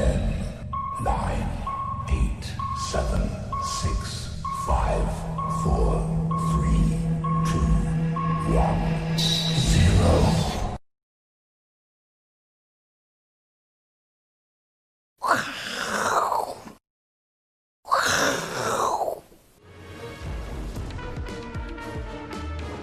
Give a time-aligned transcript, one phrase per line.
[0.00, 0.29] Okay.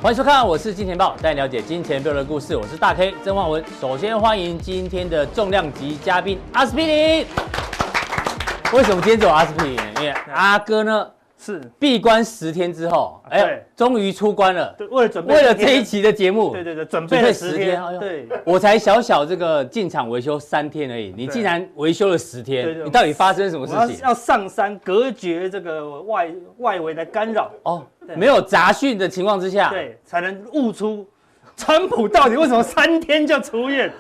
[0.08, 2.56] 欢迎收看，我是金钱豹，带你了解金钱背后的故事。
[2.56, 3.62] 我是大 K 曾焕文。
[3.82, 7.26] 首先欢迎今天的重量级嘉宾阿司匹林。
[8.72, 9.78] 为什么今天只有阿司匹林？
[9.98, 11.06] 因为阿哥呢
[11.38, 14.74] 是闭关十天之后，哎，终于出关了。
[14.78, 17.78] 对，为了准备为了这一期的节目，对对对，准备了十天。
[18.00, 24.00] 对，我才小小这个进场维修三天而已，你竟然维修了十天，你到底发生什么事情？
[24.06, 27.86] 要上山隔绝这个外外围的干扰哦。
[28.16, 31.06] 没有杂讯的情况之下，对，才能悟出
[31.58, 33.92] 川普到底为什么三天就出院。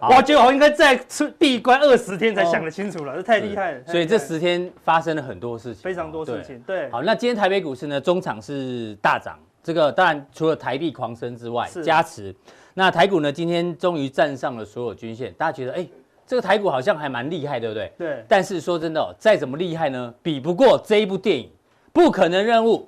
[0.00, 3.80] 我觉得我应该再出闭关二十天才想得清楚了，这太厉害了。
[3.84, 6.58] 所以这十天发生了很多事情，非常多事情。
[6.60, 12.32] 对，好，那今天台北股市呢，中场是大涨，这个当然除了台币狂升之外加持，
[12.74, 15.86] 那台股呢今天终于站上了所有均线，大家觉得哎，
[16.24, 17.92] 这个台股好像还蛮厉害，对不对？
[17.98, 18.24] 对。
[18.28, 21.46] 但是说真的哦，再怎么厉害呢，比不过这一部电影
[21.92, 22.78] 《不可能任务》。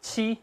[0.00, 0.38] 七，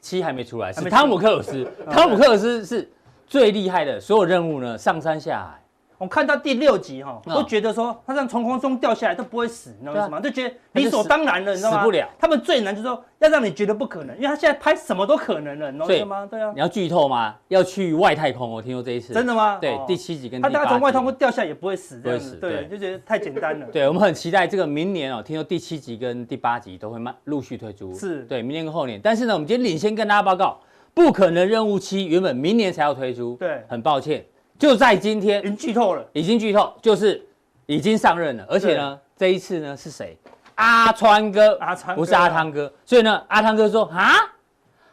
[0.00, 1.66] 七还没出来，是汤姆克鲁斯。
[1.90, 2.90] 汤姆克鲁斯是
[3.26, 5.61] 最厉害的，所有任务呢，上山下海。
[6.02, 10.20] 我看到第六集哈，都觉得说他这样从空中掉下来都不会死，你知道为什么？
[10.20, 11.78] 就觉得理所当然了，你知道吗？
[11.78, 12.08] 死不了。
[12.18, 16.26] 他们最难就是说要让你觉得不可能，因为他现在拍什么都可能了，你知道吗？
[16.28, 16.50] 对啊。
[16.56, 17.36] 你要剧透吗？
[17.46, 19.14] 要去外太空，我听说这一次。
[19.14, 19.58] 真的吗？
[19.60, 22.34] 对，第七集跟他大概从外太空掉下来也不会死，不会死。
[22.34, 23.66] 对，就觉得太简单了。
[23.66, 27.94] 对，我们很期待这个明年哦，听说第七集跟第八集都会慢陆续推出。
[27.94, 29.00] 是对，明年跟后年。
[29.00, 30.58] 但是呢，我们今天领先跟大家报告，
[30.94, 33.36] 不可能任务七原本明年才要推出。
[33.38, 34.24] 对，很抱歉。
[34.62, 37.20] 就在今天，已经剧透了，已经剧透，就是
[37.66, 40.16] 已经上任了，而且呢，这一次呢是谁？
[40.54, 44.14] 阿川哥，阿川不是阿汤哥，所以呢，阿汤哥说啊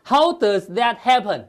[0.03, 1.43] ，How does that happen？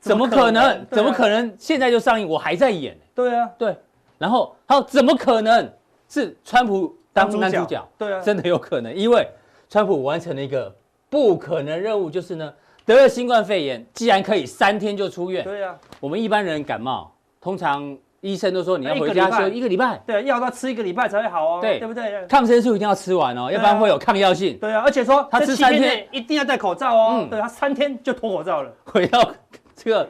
[0.00, 0.86] 怎么可能？
[0.90, 2.26] 怎么可能现在就上映？
[2.26, 2.98] 我还在演。
[3.14, 3.76] 对啊，对。
[4.16, 5.70] 然后他说怎么可能
[6.08, 7.86] 是川普当男主角？
[7.98, 9.28] 对啊，真的有可能，因为
[9.68, 10.74] 川普完成了一个
[11.10, 12.50] 不可能任务，就是呢
[12.86, 15.44] 得了新冠肺炎，既然可以三天就出院。
[15.44, 17.12] 对啊，我们一般人感冒。
[17.46, 22.26] 通常医生都说你要回家休一个礼拜，对，药要吃一个礼拜才会好哦，对，对不对？
[22.26, 24.58] 抗生素一定要吃完哦，要不然会有抗药性。
[24.58, 26.08] 对啊，而且说他吃三天。
[26.10, 29.32] 一定要戴口罩哦，对，他三天就脱口罩了， 回到
[29.76, 30.08] 这个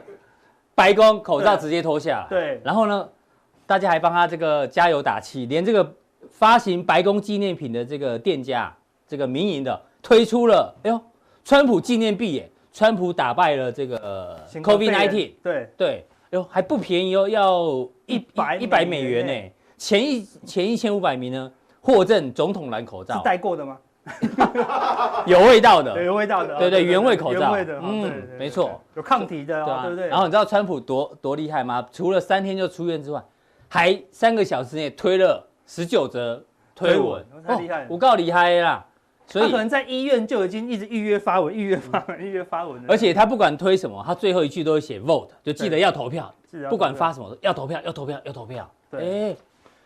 [0.73, 2.27] 白宫口罩直接脱下来。
[2.27, 3.07] 对，然后呢，
[3.67, 5.87] 大家还帮他这个加油打气，连这个
[6.31, 8.75] 发行白宫纪念品的这个店家，
[9.07, 10.99] 这个民营的推出了，哎呦，
[11.45, 15.69] 川普纪念币耶，川普打败了这个 COVID-19，对。
[15.77, 16.07] 对。
[16.37, 19.51] 哟，还不便宜哦，要一百一百美元呢。
[19.77, 23.77] 前一前一千五百名呢，获赠总统蓝口罩，是戴过的吗？
[25.27, 30.07] 有味道的，有味道的，对对，原味口罩，原味的，嗯，没错，有抗体的，对不对？
[30.07, 31.85] 然后你知道川普多多厉害吗？
[31.91, 33.21] 除了三天就出院之外，
[33.67, 36.41] 还三个小时内推了十九则
[36.73, 38.85] 推文，太厉害了，我告厉害啦。
[39.27, 42.81] 所以他可能在医院就已经一直预约发文，预约发文，预约发文。
[42.87, 46.33] 而且他不管推什么，他最后一句都会写 vote，就记得要投票。
[46.69, 48.71] 不管发什么，要投票，要投票，要投票。
[48.89, 49.35] 对，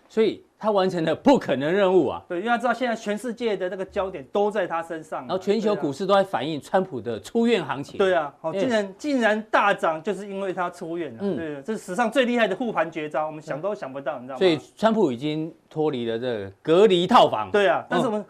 [0.08, 2.24] 所以他完成了不可能任务啊。
[2.30, 7.98] 对，因为他知道现在全世界的那个焦点都在他身上，然后全球股市都在反映川普的出院行情。
[7.98, 11.20] 对啊，好，竟然竟然大涨，就是因为他出院了。
[11.22, 14.38] 嗯，对，这是史上最厉害的护盘绝招，我们想都想不到，你知道吗？
[14.38, 17.50] 所以川普已经脱离了这个隔离套房。
[17.52, 18.24] 对啊，但是我们。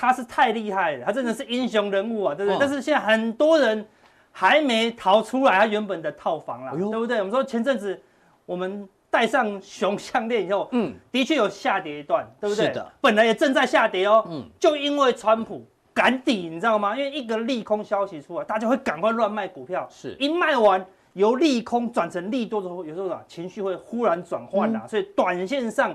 [0.00, 2.56] 他是太厉害了，他真的是英雄人物啊，对不对？
[2.60, 3.84] 但是现在很多人
[4.30, 7.18] 还没逃出来他原本的套房啦，对不对？
[7.18, 8.00] 我们说前阵子
[8.46, 12.66] 我们戴上熊项链以后，嗯，的确有下跌一段，对不对？
[12.66, 16.96] 是的，本来也正在下跌哦，嗯，就因为川普赶底，你知道吗？
[16.96, 25.92] 因为一个利空消息出来，大家会赶快乱卖股票，是一卖完由利空转成利多的时候，有时候啊情绪会忽然转换啦，所以短线上。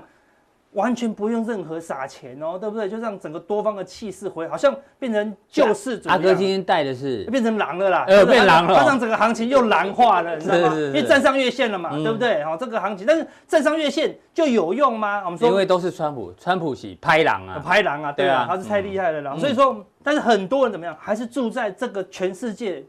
[0.74, 2.88] 完全不用任何撒钱哦，对不对？
[2.88, 6.08] 就让整个多方的气势回，好像变成救世主。
[6.08, 10.74] 阿哥今天带的是变成狼了啦，呃，变狼了，他让整个行情又狼化了，你知道吗？
[10.76, 12.44] 因为站上月线了嘛，对不对？
[12.44, 15.22] 好，这个行情，但是站上月线就有用吗？
[15.24, 19.38] 我们说，因为都是川普，川普是拍狼啊，拍狼啊，对啊，他是太厉害了狼。
[19.38, 22.84] 所以说，但是很多人怎么样，还是住在这个全世界。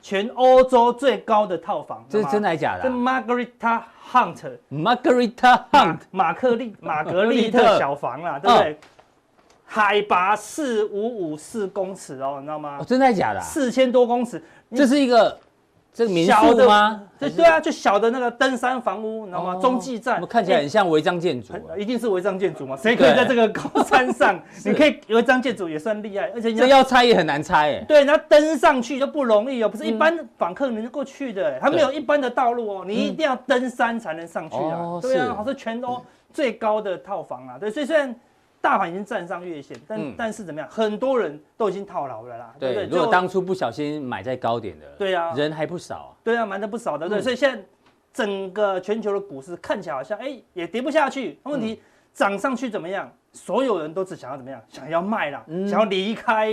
[0.00, 2.82] 全欧洲最高的套房，这是真的还是假的？
[2.84, 8.78] 这 Margarita Hunt，Margarita Hunt，马克利 玛格丽特小房啦，对不对？
[9.70, 12.78] 海拔四五五四公尺哦，你知道吗？
[12.86, 13.40] 真的假的？
[13.40, 14.42] 四千多公尺，
[14.74, 15.38] 这是一个
[15.92, 17.02] 这个民小的宿吗？
[17.18, 19.56] 对对啊，就小的那个登山房屋，你知道吗？
[19.60, 21.74] 中继站看起来很像违章建筑啊。
[21.76, 22.76] 一定是违章建筑嘛？
[22.76, 24.40] 谁可以在这个高山上？
[24.64, 27.84] 你可以违章建筑也算厉害，而且你这要拆也很难拆哎。
[27.88, 35.00] 对，然后登上去就不容易哦，不是一般访客能够去的，它没有一般的道路哦，你一定要登山才能上去啊。
[35.02, 36.00] 对啊，好像全欧
[36.32, 37.56] 最高的套房啊。
[37.58, 38.14] 对，所以虽然。
[38.60, 40.68] 大盘已经站上月线，但、嗯、但是怎么样？
[40.68, 42.54] 很多人都已经套牢了啦。
[42.58, 46.10] 对，对，对，如果当初不小心买在高点的，对啊，人还不少、啊。
[46.24, 47.06] 对啊，买的不少的。
[47.06, 47.64] 嗯、对，所以现在
[48.12, 51.38] 整个全球的股市看起来好像哎、欸、也跌不下去。
[51.44, 51.80] 问题
[52.12, 53.10] 涨、嗯、上去怎么样？
[53.32, 54.60] 所有人都只想要怎么样？
[54.68, 56.50] 想要卖啦，嗯、想要离开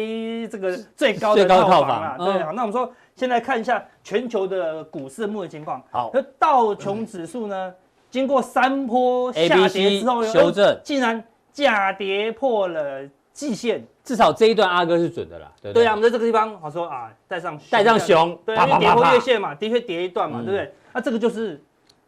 [0.52, 2.16] 这个最高的套房啦。
[2.20, 5.82] 对，好，那我们说先来看一下全球的股市的目前情况。
[5.90, 7.74] 好，那道琼指数呢，
[8.12, 11.24] 经过三波下跌之后修正，竟然。
[11.56, 15.50] 假跌破了季线，至少这一段阿哥是准的啦。
[15.62, 20.74] 对对，对啊，我们在这个地方，好说啊，带上带上熊，对，因为跌破月线嘛，的确跌一段嘛，对不对？
[20.92, 21.64] 那这个就是，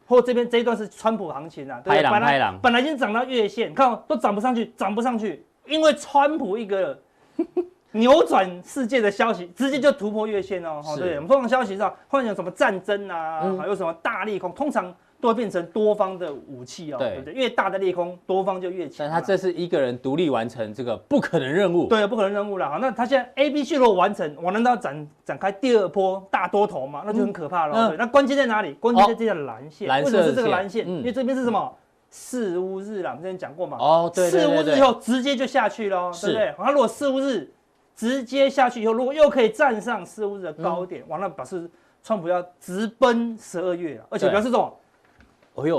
[0.06, 2.12] 或这边这一段是川普行情啊，对不对？
[2.12, 7.00] 本来本来已经涨到月线，看都涨不上去，涨不上去，因为川普一个
[7.94, 10.82] 扭转世界的消息，直接就突破月线哦。
[10.98, 14.94] 对，我们通常消息上，或者有什么战争啊，还有什么大利空，通常。
[15.20, 17.34] 都会变成多方的武器哦，对不对？
[17.34, 18.98] 越大的利空，多方就越强。
[19.00, 22.70] 但他这是一个人独立完成这个不可能任务，对，不可能任务了。
[22.70, 27.02] 好，那他现在 A、B 线如果完成，我难道展展开第二波大多头吗？
[27.04, 27.90] 那就很可怕了。
[27.90, 28.74] 对，那关键在哪里？
[28.74, 29.88] 关键在这条蓝线。
[30.04, 30.88] 为什么是这个蓝线？
[30.88, 31.76] 因为这边是什么？
[32.10, 33.78] 四巫日啦，我们之前讲过嘛。
[33.80, 34.30] 哦，对。
[34.30, 36.54] 四巫日以后直接就下去了，对不对？
[36.56, 37.52] 他如果四巫日
[37.96, 41.68] 直接下去以后，如果又可以站上四巫日的高点，完了表示
[42.04, 44.72] 川普要直奔十二月了，而且表示这种。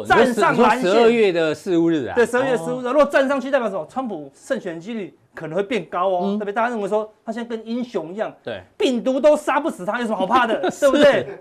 [0.06, 3.86] 站上蓝线，十二月的四五日啊，对，十二月十五日，如果站上去，代表什么？
[3.88, 6.36] 川普胜选几率可能会变高哦。
[6.38, 10.60] 特别大家认为说，他现在跟英雄一样，对，病毒都杀不死他，有什么好怕的？
[10.80, 11.38] 对不对？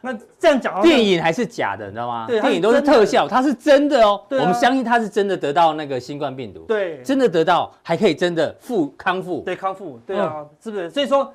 [0.00, 2.26] 那这样讲，电影还是假的，你知道吗？
[2.26, 4.20] 对，电影都是特效，它是真的哦。
[4.30, 10.90] 我们相信他是真的得到那个新冠病毒，对，真的得到，还可以真的复康复，对，康复，对啊，是不是？
[10.90, 11.32] 所以说。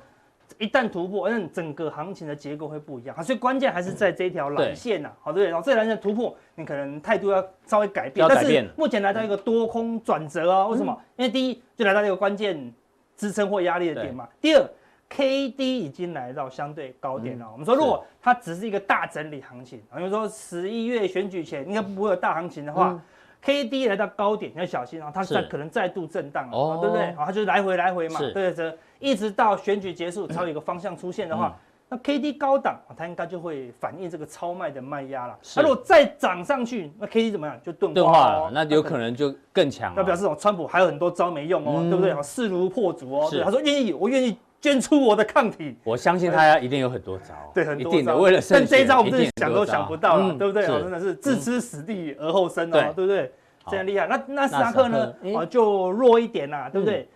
[0.62, 5.48] 一旦突破，那整个行情的结构会不一样，所以关键还是在这一条蓝线呐，好对不对？
[5.48, 10.68] 然后这条蓝线突破，你可能态度要稍微改变，但是目前来到一个多空转折哦。
[10.70, 10.96] 为什么？
[11.16, 12.72] 因为第一就来到一个关键
[13.16, 14.28] 支撑或压力的点嘛。
[14.40, 14.64] 第二
[15.08, 17.48] ，K D 已经来到相对高点了。
[17.50, 22.96] 我们说，如果它只是一个大整理行情，比如说十一月选举前应该不会有大行情的话。
[23.44, 25.10] K D 来到高点，你要小心啊！
[25.12, 27.06] 它再可能再度震荡了，对不对？
[27.06, 31.54] 啊，它就来回来回嘛，对对，一直到选举结束才有一个方向出现的话，
[31.88, 35.36] 那 K D 高档，它应该就会反映这个超卖的卖压了。
[35.56, 37.58] 那如果再涨上去，那 K D 怎么样？
[37.62, 39.92] 就钝化了，那有可能就更强。
[39.96, 40.36] 那表示哦？
[40.38, 42.22] 川普还有很多招没用哦，对不对？
[42.22, 43.30] 势如破竹哦。
[43.44, 45.76] 他说愿意，我愿意捐出我的抗体。
[45.82, 48.16] 我相信他一定有很多招，对，很多招。
[48.16, 50.64] 为了但这一招我们自己想都想不到了，对不对？
[50.64, 53.32] 真的是置之死地而后生哦，对不对？
[53.68, 55.14] 这样厉害，那那斯达克呢？
[55.36, 57.08] 啊，就弱一点啦，对不对？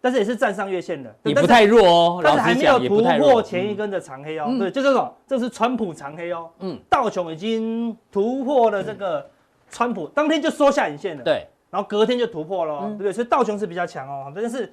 [0.00, 2.20] 但是也是站上月线的，也不太弱哦。
[2.22, 4.46] 但是还没有突破前一根的长黑哦。
[4.58, 6.50] 对，就这种，这是川普长黑哦。
[6.60, 9.28] 嗯，道琼已经突破了这个
[9.70, 11.22] 川普，当天就缩下影线了。
[11.22, 13.12] 对，然后隔天就突破了，对不对？
[13.12, 14.32] 所以道琼是比较强哦。
[14.34, 14.72] 但是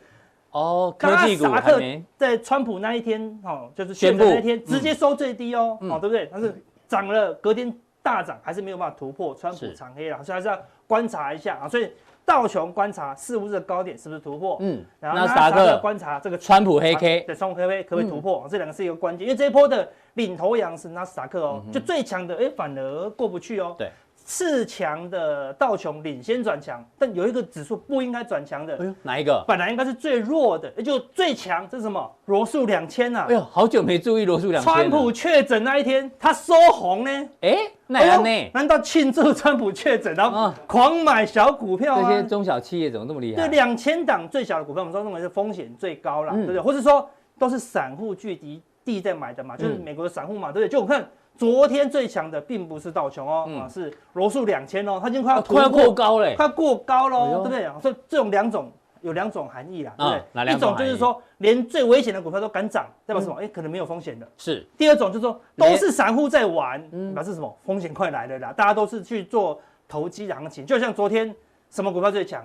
[0.51, 1.81] 哦，纳斯达克
[2.15, 6.29] 在川普那一天哦，就是宣布那一天直接收最低哦，哦，对不对？
[6.31, 10.57] 但是涨了，隔天大涨，还是没有办法突破川普长黑了，所以还是要。
[10.87, 11.91] 观察一下啊，所以
[12.27, 14.57] 道琼观察四五日的高点是不是突破？
[14.59, 18.43] 嗯，然后纳斯达克观察这个川普黑 K，对，川普黑 K 可不可以突破？
[18.45, 23.73] 嗯、这两个是一个关键，因为这一波的领头羊是纳斯达克哦，嗯、就最强的，哎，反而过不去哦。
[23.77, 23.89] 对。
[24.27, 29.41] 次强的道琼领先转强，但有一个指数不应该转强的，哎呦，哪一个？
[29.47, 32.13] 本来应该是最弱的，也就最强，这是什么？
[32.25, 33.25] 罗素两千呐！
[33.29, 34.73] 哎呦，好久没注意罗素两千。
[34.73, 37.29] 川普确诊那一天，他收红呢？
[37.39, 37.57] 哎，
[37.87, 38.51] 那样呢？
[38.53, 42.09] 难道庆祝川普确诊，然后狂买小股票吗？
[42.09, 43.47] 这些中小企业怎么这么厉害？
[43.47, 46.59] 对，两千档最小的股票，我们说认为是风险最高了，对不对？
[46.59, 50.69] 或者说都是散户聚集地在买的嘛，就是美国的散户嘛，对不对？
[50.69, 51.07] 就我看。
[51.37, 57.81] 昨天最强的并不是道琼哦，啊是罗素两千哦，它已经快要快要过高嘞，快过高喽，对不对？
[57.81, 60.53] 所以这种两种有两种含义啦，对？
[60.53, 63.35] 一种就是说连最危险的股票都敢涨，代表什么？
[63.39, 64.27] 哎，可能没有风险的。
[64.37, 64.65] 是。
[64.77, 66.81] 第二种就是说都是散户在玩，
[67.13, 67.57] 表示什么？
[67.63, 71.33] 风险快来了啦，大家都是去做投机的行情，就像昨天
[71.69, 72.43] 什么股票最强？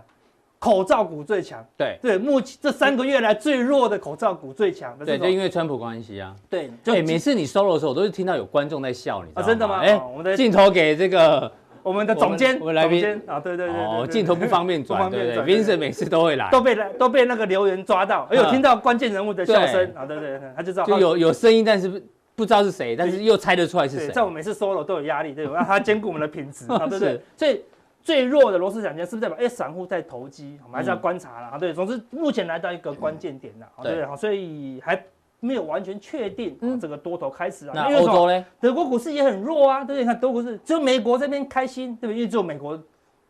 [0.63, 6.33] 口罩股最强，对对，目前这三个月来最弱的口罩股最强，对，就因为川普关系啊。
[6.49, 9.49] 对，对，每次你 solo 的时候，我都是听到有观众在笑，你知道吗？
[9.49, 9.81] 真的吗？
[9.81, 11.51] 哎，我们的镜头给这个
[11.83, 22.01] 我们的总监，我们来宾啊，对对对，哦，镜头不方便转，对对，Vincent 每次都会来，都被都被那个留言抓到，哎呦，听到关键人物的笑声啊，对对对，他就知道就有有声音，但是不
[22.37, 24.11] 不知道是谁，但是又猜得出来是谁。
[24.11, 25.65] 在我每次 solo 都有压力，对吧？
[25.67, 27.21] 他兼顾我们的品质，对不 对？
[27.37, 27.61] 所以
[28.03, 30.59] 最弱的罗氏两千是不是代表哎，散户在投机？
[30.65, 31.59] 我们还是要观察啦啊。
[31.59, 34.07] 对，总之目前来到一个关键点了，对不对？
[34.07, 35.03] 好，所以还
[35.41, 37.73] 没有完全确定这个多头开始啊。
[37.75, 38.45] 那欧洲呢？
[38.61, 40.05] 德国股市也很弱啊，对不对？
[40.05, 42.17] 看德国股市，只有美国这边开心，对不对？
[42.17, 42.79] 因为只有美国。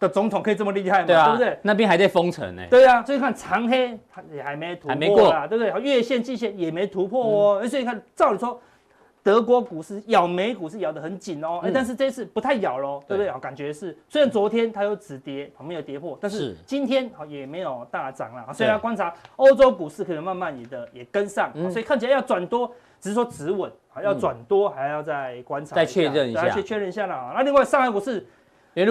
[0.02, 1.07] 的总统可以这么厉害嘛？
[1.07, 1.57] 对不对？
[1.62, 2.62] 那边还在封城呢。
[2.69, 5.81] 对啊，所以看长黑它也还没突破啊，对不对？
[5.81, 7.23] 月线、季线也没突破
[7.61, 7.69] 哦。
[7.69, 8.61] 所以看，照理说，
[9.23, 11.61] 德国股市咬美股是咬得很紧哦。
[11.62, 13.33] 哎，但是这次不太咬喽，对不对？
[13.41, 18.52] 感觉是，虽然昨天它有止跌，没有跌破，但是今天好也没有大涨了。
[18.52, 27.33] 所以要观察欧洲股市可能慢慢也的也跟上，所以看起来要转多，只是说止稳啊，要转多还要再观察，再确认一下，去确认一下了。
[27.35, 28.26] 那另外上海股市。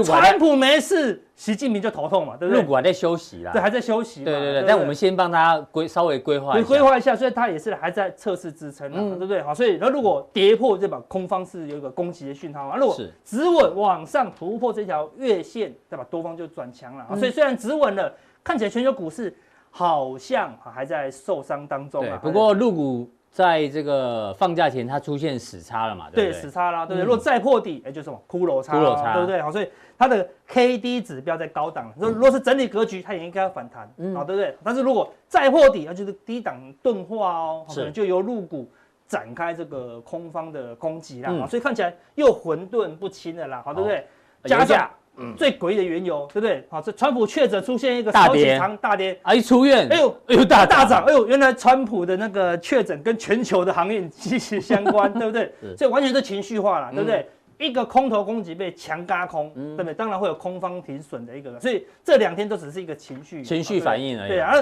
[0.03, 2.61] 川普没事，习近平就头痛嘛，对不对？
[2.61, 4.23] 入股还在休息啦，对，还在休息。
[4.23, 9.41] 对对对，但我们先帮他规稍微规划一下，规划一下，所以他也是还在测试支撑啊，对不对？
[9.41, 12.77] 好，所以那如果跌破，这把空方是有一个攻击的讯号啊。
[12.77, 12.95] 如果
[13.25, 16.05] 止稳往上突破这条月线，对吧？
[16.09, 17.07] 多方就转强了。
[17.17, 19.35] 所以虽然止稳了，看起来全球股市
[19.71, 22.19] 好像还在受伤当中啊。
[22.21, 23.09] 不过入股。
[23.31, 26.09] 在这个放假前，它出现死叉了嘛？
[26.09, 26.25] 对不对？
[26.31, 27.05] 对，死叉啦，对不对？
[27.05, 29.41] 如果再破底，哎，就是什么骷髅叉，骷髅叉，对不对？
[29.41, 34.53] 好，所以它的 K D 指标在高档，如果是整理格局，它也应该要反弹，好，对不对？
[34.63, 38.69] 但是如果再破底，那就是低档钝化哦，可能就由入股
[39.07, 44.05] 展开这个空方的攻击啦，所以看起来又混沌不清的啦，好，对不对？
[44.43, 44.91] 加价。
[45.37, 46.65] 最诡异的缘由，对不对？
[46.69, 55.51] 好，这川普确诊出现一个超级长大跌，啊，一出院，哎呦，哎呦大大涨，哎呦，原来川普的那个确诊跟全球的航运息息相关， 对不对？
[55.77, 57.27] 这完全是情绪化了，对不对？
[57.57, 59.93] 一个空头攻击被强轧空，对不对？
[59.93, 64.29] 当然会有空方停损的一个，所以这两天都只是一个情绪情绪反应而已。
[64.29, 64.53] 对啊，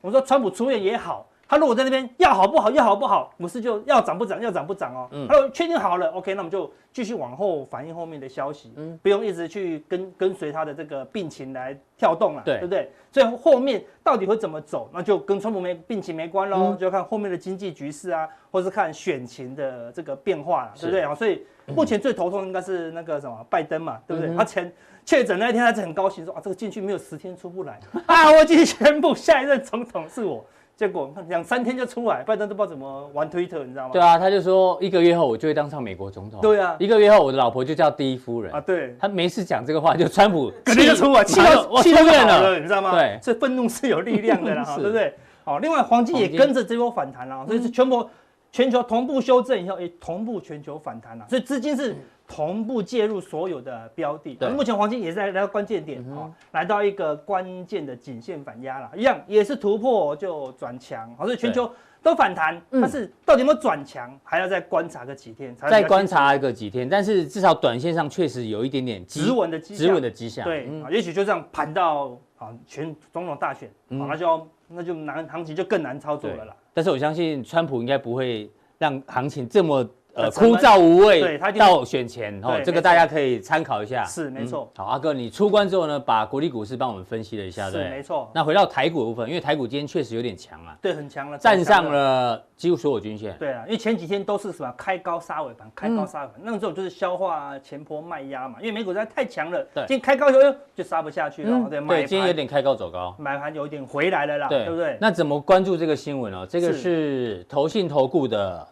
[0.00, 1.28] 我说川普出院也好。
[1.48, 5.08] 他如果在那边要好不好，要好不好，股市就要涨不涨，要涨不涨哦。
[5.28, 12.90] 他说确定好了，OK，那我们就继续往后反映后面的消息，嗯，不用一直去跟跟随他的这个病情来跳动了，对，对不对？
[13.12, 21.14] 所以后面到底会怎么走，那就跟川普没病情没关喽，嗯、就要看后面的经济局势啊，或是看选情的这个变化了，是对不对啊？
[21.14, 24.34] 所以目前最头痛应该是那个什么拜登嘛，对不对？
[24.34, 24.72] 嗯、他前
[25.04, 30.44] 确诊那一天还是很高兴说啊，这个进去没有十天出不来 啊，我已经宣布下一任总统是我。
[30.76, 33.90] 结果两三天就出来，拜登都不知道怎么玩推特，你知道吗？
[33.92, 36.40] 对啊，他就说一个月后我就会当上美国总统。
[36.40, 38.60] 对啊，一个月后我的老婆就叫第一夫人啊。
[38.60, 42.90] 对，他没事讲这个话，就川普肯定就出来，气到气都变了，你知道吗？
[42.90, 45.14] 对，这愤怒是有力量的啦， 对不对？
[45.44, 48.10] 好，另外黄金也跟着这波反弹了，所以是全国
[48.54, 51.96] 全球同步修正以后，也同步全球反弹了，所以资金是。
[52.26, 56.34] 同步介入所有的标的，对，目前黄金也在来到关键点，嗯、哼。
[56.52, 61.70] 来到一个关键的颈线反压了，一样也是突破就转强，好，所以全球
[62.02, 76.56] 都反弹，对但是到底有没有转强，还要再观察个几天，再观察个几天，但是至少短线上确实有一点点止稳的止稳的迹象，对，嗯、也许就这样盘到啊全总统大选，嗯、那就那就难行情就更难操作了啦。
[76.74, 79.88] 但是我相信川普应该不会让行情这么。
[80.14, 84.04] 呃，枯燥无味，对，他到选前哦，这个大家可以参考一下。
[84.04, 84.70] 是没错。
[84.76, 88.30] 好，阿哥，你出关之后呢，把国立股市帮我们分析了一下，对，没错。
[88.32, 93.36] 那回到台股的部分，因为台股今天确实有点强啊，对，很强了，站上了几乎所有均线。
[93.38, 100.38] 对啊，因为前几天都是什么开高杀尾盘，开高杀尾盘，那种就是消化前波卖压嘛，因为美股实在太强了，对，今天开高就
[100.76, 104.96] 就杀不下去了，对，对，今天有点开高走高，买盘有点回来了啦，对不对？
[105.00, 106.46] 那怎么关注这个新闻呢？
[106.48, 108.64] 这个是投信投顾的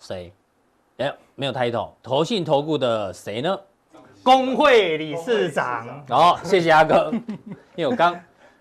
[0.00, 0.32] 谁？
[1.00, 3.58] 哎，没有抬头，投信投顾的谁呢？
[4.22, 6.04] 工会理事长。
[6.10, 7.10] 哦，谢谢阿哥，
[7.74, 8.14] 因为我刚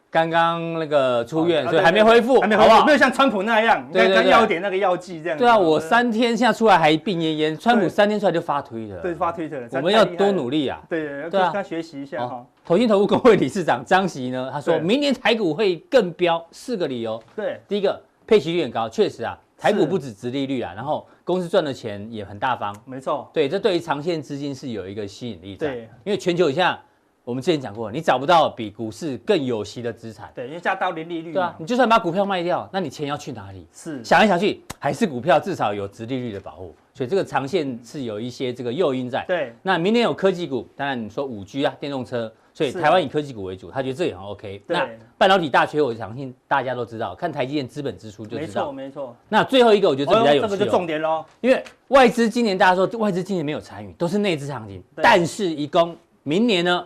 [0.10, 5.38] 刚刚那个出院，所以还没恢复，还没恢复，没有像川普那样，刚刚要点那个药剂这样。
[5.38, 9.58] 对啊，我三天现在出来还病恹恹，川普三天出来就发推的，对，发推特。
[9.74, 10.82] 我们要多努力啊！
[10.90, 12.46] 对对，要跟他学习一下哈。
[12.66, 17.22] 投信投顾工会理事长张席呢，他说明年台股会更飙，四个理由。
[17.36, 19.38] 对，第一个配息率很高，确实啊。
[19.62, 23.30] 台股不止殖利率啊，然后公司赚的钱也很大方，没错。
[23.32, 25.68] 对，这对于长线资金是有一个吸引力在。
[25.68, 26.84] 对，因为全球以下，
[27.30, 30.32] 我们之前讲过，你找不到比股市更有息的资产。
[30.34, 31.32] 对，因为加到零利率。
[31.32, 33.68] 对啊，你就算把股票卖掉，那你钱要去哪里？
[33.72, 39.24] 是，想来想去，还是股票至少有殖利率的保护，所以这个长线是有一些这个诱因在。
[39.28, 42.34] 对，那明年有科技股，当然你说五 G 啊，电动车。
[42.52, 44.60] 所以台湾以科技股为主，他觉得这也很 OK。
[44.66, 48.72] 那半导体大缺，我相信大家都知道，看台积电资本支出就知道。
[48.72, 49.16] 没错，没错。
[49.30, 51.24] 那最后一个，我觉得这比较有趣，这个就重点喽。
[51.42, 54.84] 因为外资今年大家说外资今年没有参与，都是内资行情。
[54.96, 56.86] 但是一共明年呢，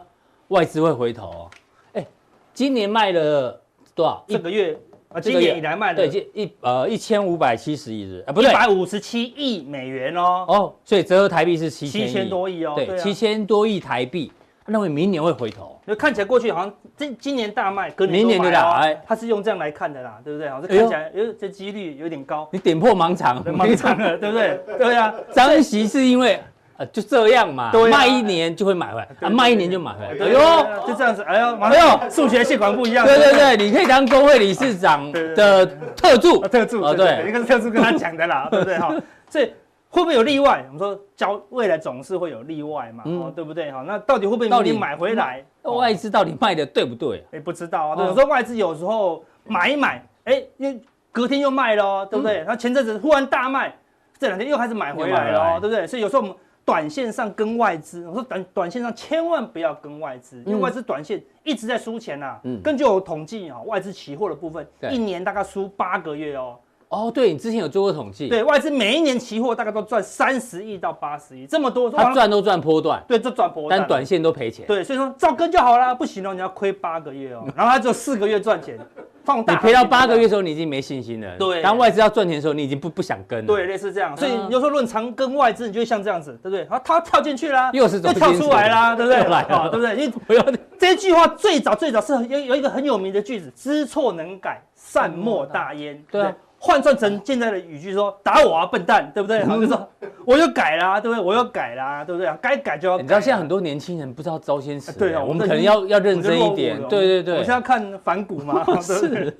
[0.53, 1.49] 外资会回头哦。
[1.93, 2.05] 哎，
[2.53, 3.59] 今年卖了
[3.95, 4.23] 多少？
[4.27, 4.77] 这个月
[5.09, 10.45] 啊，今年以来卖的对一呃一千五百七十亿日，啊不对，一百五十七亿美元哦。
[10.47, 14.31] 哦，所以折合台币是七七千多亿哦，对，七千多亿台币。
[14.65, 18.79] 认为明年会回头，就看起来过去好像今今年大卖，跟明年对吧？
[18.81, 20.47] 哎，他是用这样来看的啦，对不对？
[20.47, 22.47] 好，像看起来，哎，这几率有点高。
[22.49, 24.57] 你点破盲肠，盲肠了，对不对？
[24.77, 26.39] 对啊， 张席是因为
[26.77, 33.05] 呃就这样嘛，卖一年就会买回来，啊，卖一年就买回来，哎呦，就这样子，哎呦，哎呦，数学系管不一样。
[33.05, 35.65] 对对对，你可以当工会理事长的
[35.95, 38.77] 特助，特助啊，对，一个是特助跟他讲的啦， 对不对？
[38.77, 38.93] 哈，
[39.29, 39.51] 所以。
[39.95, 40.65] 会不会有例外？
[40.69, 43.71] 我们说交未来总是会有例外嘛，嗯、哦，对不对？
[43.71, 45.45] 哈，那到底会不会明年买回来？
[45.61, 47.23] 外资到底卖的对不对？
[47.31, 48.07] 哎，不知道啊。
[48.07, 52.43] 有时候外资有时候买一买，哎，因为隔天又卖了，对不对？
[52.43, 53.71] 他、嗯、前阵子忽然大卖，
[54.17, 55.85] 这两天又开始买回来了，对不对？
[55.85, 56.35] 所以有时候我们
[56.65, 62.41] 短线上跟外资，我说短短线上千万不要跟外资，因为外资短线一直在输钱呐、啊。
[62.43, 66.57] 嗯，根据我统计啊，外资期货的部分，一年大概输八个月哦。
[66.93, 78.77] 哦，对，你之前有做过统计，对，外资每一年期货大概都赚三十亿到八十亿，这么多，他赚都赚波段，对，就赚波段，但短线都赔钱，对，所以说照跟就好啦，不行哦，你要亏八个月哦，然后他只有四个月赚钱，
[79.23, 86.65] 放大，你赔到八个月的时候，你已经没信心了，对，当外资要赚钱的时候，你已经不不想跟了，对，类似这样，所以有时候论长跟外资，你就会像这样子，对不对？
[86.69, 89.23] 他他跳进去啦，又是又跳出来啦，对不对？
[89.23, 89.95] 来，对不对？
[89.95, 90.45] 因为 不要
[90.77, 96.33] 这句话最早最早是有有一个很有名的句子，知错能改，善莫大焉，对。
[96.65, 99.39] 换算成现在的语句说，打我啊，笨蛋，对不对？
[99.39, 99.85] 然后就说
[100.23, 101.21] 我又改啦，对不对？
[101.21, 102.33] 我又改啦，对不对？
[102.41, 103.01] 该改就要改。
[103.03, 106.81] 你知道现在很多年轻人不知道招先死，对啊，我们可能要要认真一点。
[106.87, 109.35] 对对对，我现在看反骨嘛， 是，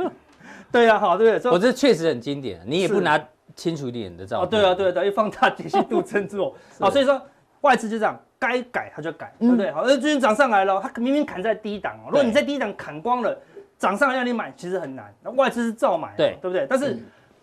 [0.70, 1.50] 对呀，好，对不对？
[1.50, 3.18] 我这确实很经典，你也不拿
[3.56, 4.46] 清楚一点的照片。
[4.46, 6.54] 哦，对啊，对啊，一放大解析度增做。
[6.78, 7.22] 好，所以说
[7.62, 9.72] 外资就这样，该改他就改，对不对？
[9.72, 13.40] 好，那最近涨上来了，他明明砍在低档哦，如果你在低档砍光了。
[13.78, 16.66] 涨上来让你买其实很难，那外资是照买，对对不对？
[16.70, 16.98] 但是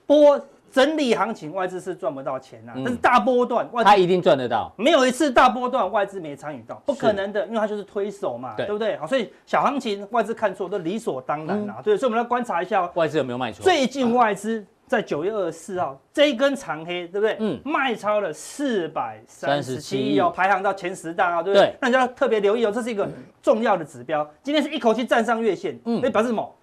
[0.07, 2.73] 波整理行情，外资是赚不到钱呐。
[2.77, 4.73] 但是大波段，外资他一定赚得到。
[4.77, 8.97] 没有一次大波段外资没参与到，不可能的，因为它就是推手嘛，对不对？
[8.97, 11.81] 好，所以小行情外资看错都理所当然啦。
[11.83, 13.63] 对，所以我们要观察一下外资有没有卖出。
[13.63, 14.65] 最近外资。
[14.91, 17.37] 在九月二十四号，这一根长黑，对不对？
[17.39, 21.69] 嗯，卖超了四百三十七亿哦，排行到前十大啊，对不对？
[21.69, 23.09] 对，那你就要特别留意哦，这是一个
[23.41, 24.29] 重要的指标。
[24.43, 26.57] 今天是一口气站上月线，嗯，那表示什么？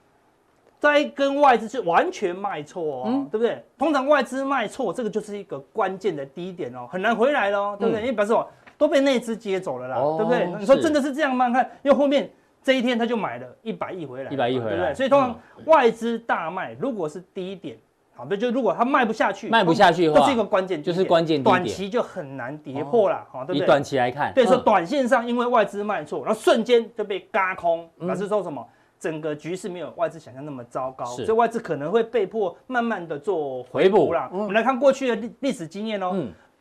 [0.77, 3.63] 这一根外资是完全卖错哦，嗯、对不对？
[3.77, 8.01] 通常外资卖错，这个就是一个关键的低点哦，很难回来喽，对不对？
[8.01, 8.45] 嗯、因为表示什么？
[8.77, 10.59] 都被内资接走了啦，哦、对不对？
[10.59, 11.49] 你说真的是这样吗？
[11.49, 12.29] 看，因为后面
[12.61, 14.93] 这一天他就买了一百亿回来，一百亿回来，对不对？
[14.95, 17.77] 所以通常外资大卖，如果是低点。
[18.17, 23.63] 好，对，就如果它卖不下去，卖不下去的话，这是一个关键，就是关键，短期就很难跌破了，好，对不对？
[23.63, 28.67] 以短期来看，对，说短线上因为外资卖错，然后瞬间就被嘎空，表示说什么？
[28.99, 34.27] 整个局势没有外资想象那么糟糕，所以外资可能会被迫慢慢的做回补啦。
[34.33, 36.15] 我们来看过去的历历史经验哦，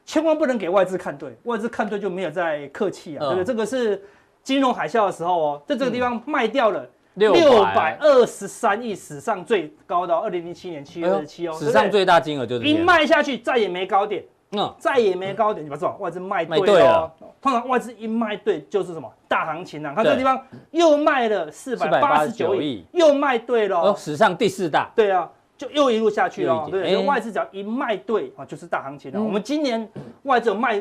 [0.04, 3.44] 千万不能给外资看对，外资看对就没有再客气啊，对不对？
[3.44, 4.02] 这个是
[4.42, 6.86] 金融海啸的时候哦，在这个地方卖掉了。
[7.16, 7.32] 六
[7.74, 19.10] 百二十三亿，史上最高的二零零七年七月二十七哦，史上最大金额就是一卖下去再也没高点，嗯，再也没高点，你们知道外资卖对了，通常外资一卖对就是什么？
[19.26, 20.38] 大行情啊，它这个地方
[20.72, 25.26] 又卖了四百八十九亿，又卖对了，史上第四大，对啊，
[25.56, 29.22] 就又一路下去了，对，外资只要一卖对啊，就是大行情了。
[29.22, 29.88] 我们今年
[30.24, 30.78] 外资有卖，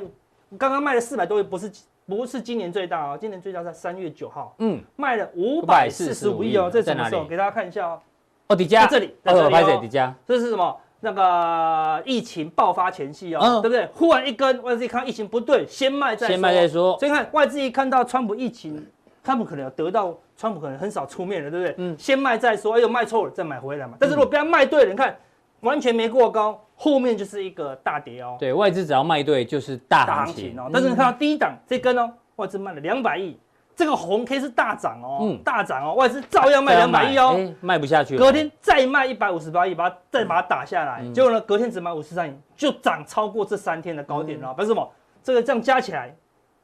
[0.58, 1.72] 刚刚卖了四百多亿，不是。
[2.08, 7.26] 不是今年最大哦，今年最大在三月九号，嗯，卖了五百四十五亿哦，这是什么时候？
[7.26, 8.00] 给大家看一下哦。
[8.48, 10.78] 哦，底加在这里，在这里底加，这是什么？
[11.02, 13.88] 那个疫情爆发前夕哦，对不对？
[13.94, 16.34] 忽然一根外资一看疫情不对，先卖再说。
[16.34, 16.98] 先卖再说。
[17.00, 18.86] 所以看外资一看到川普疫情，
[19.24, 21.76] 他们可能有得到川普可能很少出面了，对不对？
[21.78, 23.98] 嗯，先卖再说，哎呦卖错了再买回来嘛。
[24.00, 25.16] 但是如果不要卖对了，你看
[25.62, 26.60] 完全没过高。
[26.76, 28.36] 后面就是一个大跌哦。
[28.40, 30.60] 对外资只要卖对就是大行情。
[30.60, 30.70] 哦。
[30.72, 33.38] 但是你看到第一档这根哦，外资卖了两百亿，
[33.76, 44.54] 这个红 K 是大涨哦，嗯，大涨哦，外资照样卖两百亿哦，卖不下去，隔天再卖一百五十八亿，把它再把它打下来，结果呢，隔天只买五十三亿，就涨超过这三天的高点了。
[44.58, 44.90] 为什么？
[45.24, 46.16] 这个这样加起来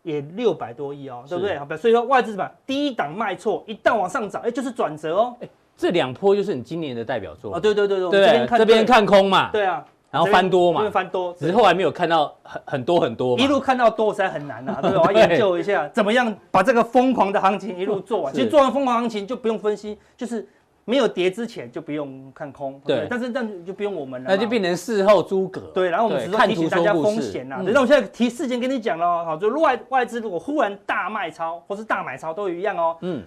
[0.04, 1.58] 也六百多亿哦，对不对？
[1.58, 7.54] 好，所以说外资什么第一档卖错，一旦往上涨，哎，就是转折哦，哎，这两波就是你今年的代表作。
[7.54, 9.84] 啊，对对对对，对，这边看空嘛，对啊。
[10.12, 18.34] 然后翻多嘛，翻多，只是后来没有看到很很多很多，一路看到多实在很难呐， 对，我要研究一下怎么样把这个疯狂的行情一路做完。
[18.34, 20.46] 其实做完疯狂行情就不用分析，就是
[20.84, 23.08] 没有跌之前就不用看空，对。
[23.10, 25.62] 但是这样就不用我们了，那就变成事后诸葛。
[25.74, 27.62] 对，然后我们只是提醒大家风险呐。
[27.64, 32.98] 那我现在提事先跟你讲了，好，就外外资如果忽然大卖超或是大买超都一样哦。
[33.00, 33.24] 嗯。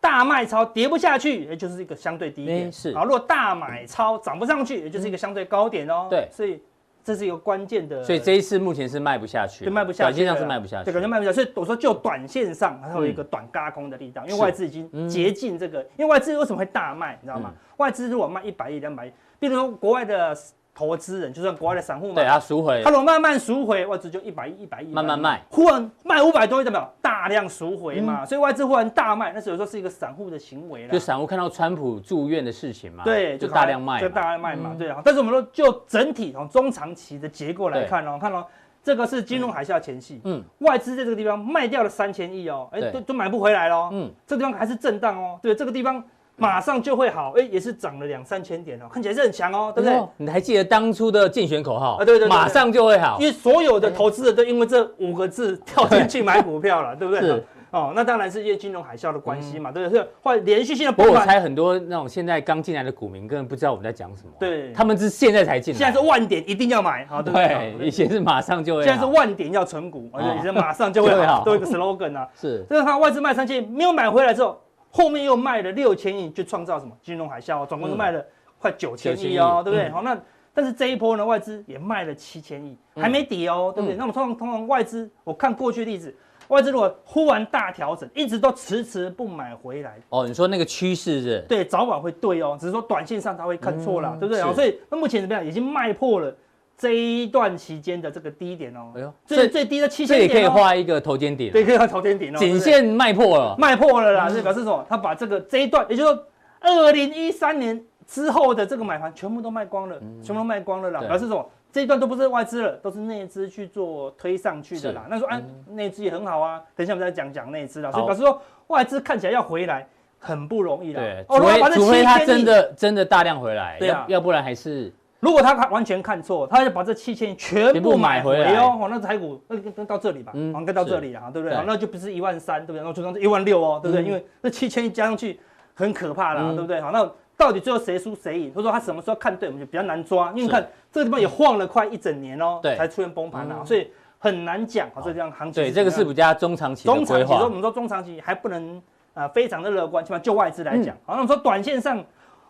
[0.00, 2.72] 大卖超跌不下去，也就是一个相对低点。
[2.72, 2.94] 是。
[2.94, 6.06] 好，如果大买超涨不上去，也就是一个相对高点哦。
[6.08, 6.62] 对，所以
[7.02, 8.02] 这是一个关键的。
[8.04, 11.34] 所以这一次目前是卖不下去，就卖不下去，短线上是卖不下去，对，感觉卖不下去。
[11.36, 15.80] 所以我说就短线上它有一个短轧空的力道，因为外资已经接近这个。
[15.96, 17.18] 因为外资为什么会大卖？
[17.20, 17.52] 你知道吗？
[17.78, 20.36] 外资如果卖一百亿、两百亿，比如说国外的。
[20.78, 30.92] 投资人就算国外的散户嘛，对啊，赎回，他如果慢慢赎回，外资就一百亿、一百亿，慢慢卖，忽然卖五百多亿，代表大量赎回嘛，所以外资忽然大卖，那时候说是一个散户的行为了。
[30.92, 35.02] 就散户看到川普住院的事情嘛，对，就大量卖，就大量卖嘛，对啊。
[35.04, 38.46] 但是我们说就整体从中长期的结构来看哦，看哦
[38.84, 46.04] 这个是金融海啸前夕，嗯，外资在这个地方卖掉了三千亿哦，哎，都都买不回来喽，嗯，这个地方还是震荡哦，对，这个地方。
[46.38, 50.00] 马上就会好，哎，也是涨了两三千点哦，看起来是很强哦，对不对？
[50.16, 52.04] 你还记得当初的竞选口号啊？
[52.04, 57.20] 对对，马上就会好，因为所有的投资人都因为这五个字跳进去买股票了，对不对？
[57.20, 60.08] 是哦，那当然是因为金融海啸的关系嘛，对不对？
[60.22, 60.92] 或连续性的。
[60.92, 67.86] 不过我猜很多那种现在刚进来的股民根本不知道我们在讲什么，对，他们是现在才进来，现在是万点一定要买，好，对不对？
[67.86, 72.64] 以前是马上就会，现在是万点要存股，而且以前马上就会好，都有一个 slogan 啊，是。
[72.70, 74.58] 这个他外资卖三千没有买回来之后。
[74.90, 78.24] 后面又卖了六千亿，就创造什么金融海啸，总共是卖了
[78.58, 79.88] 快九千亿哦，对不对？
[79.90, 80.18] 好，那
[80.54, 83.96] 但是这一波呢，外资也卖了七千亿，还没底哦，对不对？
[83.96, 86.14] 那么通常通常外资，我看过去的例子，
[86.48, 91.44] 外资如果忽然大调整，一直都迟迟不买回来，哦，你说那个趋势是？
[91.48, 94.42] 对，早晚会对哦，只是说短线上它会看错了，对不对？
[94.54, 95.46] 所以那目前怎么样？
[95.46, 96.34] 已经卖破了。
[96.78, 102.38] 这一段期间的这个低点哦，哎呦，最最低的七千点，这里可以画一个头肩顶，对，可以画头肩顶哦。
[102.38, 104.86] 颈线卖破了，卖破了啦，是表示什么？
[104.88, 106.24] 他把这个这一段，也就是说，
[106.60, 111.00] 二零一三年之后的这个买盘全部都卖光了，全部都卖光了啦。
[111.00, 111.50] 表示什么？
[111.72, 115.04] 这一段都不是外资了，都是内资去做推上去的啦。
[115.10, 117.90] 那说啊，内资也很好啊，等一下我们再讲讲内资啦。
[117.90, 119.84] 所以表示说，外资看起来要回来
[120.20, 121.02] 很不容易啦。
[121.02, 124.92] 对，除非除非他真的真的大量回来，对啊，要不然还是。
[125.20, 131.58] 如果他看完全看错，他就把这七千亿全部买回来哦，那台股那跟到这里吧，嗯，跟到这里啊，对不对？
[131.66, 132.76] 那就不是一万三，对不对？
[132.76, 134.04] 然后最终是一万六哦，对不对？
[134.04, 135.40] 因为那七千亿加上去
[135.74, 136.80] 很可怕啦，对不对？
[136.80, 138.50] 好，那到底最后谁输谁赢？
[138.50, 144.88] 或者说他什么时候看对，我们就比较难抓，因为你看这个地方也晃了快一整年哦，才出现崩盘啊，所以很难讲。
[144.94, 146.84] 好，这这样行情对这个是比较中长期。
[146.84, 148.80] 中长期，我们说中长期还不能
[149.14, 150.94] 啊，非常的乐观，起码就外资来讲。
[151.04, 152.04] 好，那我们说短线上。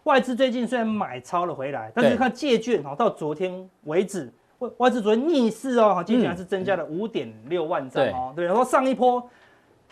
[0.08, 8.32] 外资最近虽然买超了回来，但是看借券哈，到昨天为止，外外资昨天逆势哦，今天还是增加了五点六万张哦。
[8.34, 9.22] 对，然后上一波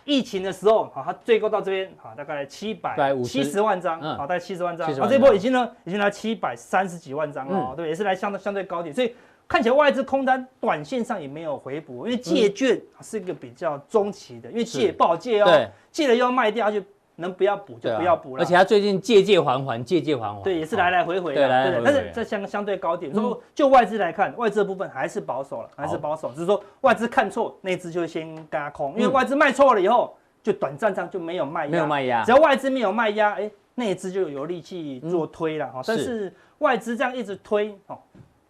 [0.05, 4.91] 疫情的时候，哈，它最高到这边，哈，大概七百七十万张，好，大概七十万张。
[4.91, 9.13] 啊，这波已经呢，已经来七百三十几万张哦，对，也是来相对相对高点，所以
[9.47, 16.81] 看起来外资空单短线上也没有回补，因为借券是一个比较中期的，因为借不好借哦，借了又要卖掉就。
[17.19, 37.97] 能不要补就不要补了，而且它最近借借还还，借借还还，对，也是来来回回的，对，但是这相相对高点，说就外资来看，外资的部分还是保守了，还是保守，只是说外资看错，内资就会先轧空，因为外资卖错了以后，就短暂上就没有卖压，没有卖压，只要外资没有卖压，哎，内资就有力气做推了哈，但是外资这样一直推，哦，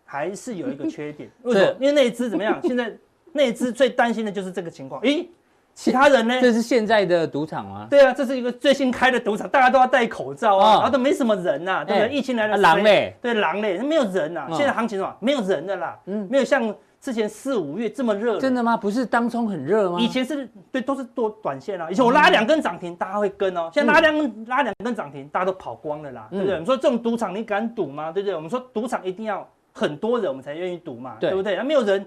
[0.03, 1.75] 还是有一个缺点， 为什么？
[1.79, 2.59] 因为内资怎么样？
[2.63, 2.93] 现在
[3.31, 5.25] 内资最担心的就是这个情况，咦？
[5.77, 6.41] 其他人呢？
[6.41, 7.85] 这是现在的赌场吗？
[7.87, 12.09] 对啊，这是一个最新开的赌场，大家都要戴口罩啊，然后都没什么人呐，对不对？
[12.09, 14.47] 疫情来了，狼嘞，对狼嘞，没有人呐。
[14.53, 15.15] 现在行情什么？
[15.19, 18.39] 没有人的啦，嗯，没有像之前四五月这么热。
[18.39, 18.75] 真的吗？
[18.75, 19.99] 不是当冲很热吗？
[19.99, 21.87] 以前是对，都是多短线啊。
[21.91, 23.69] 以前我拉两根涨停，大家会跟哦。
[23.71, 26.55] 现在拉两拉两根涨停，大家都跑光了啦，对不对？
[26.55, 28.11] 我们说这种赌场你敢赌吗？
[28.11, 28.35] 对不对？
[28.35, 31.55] 我们说赌场一定要很多人，我们才愿意赌嘛，对不对？
[31.55, 32.03] 那没有人。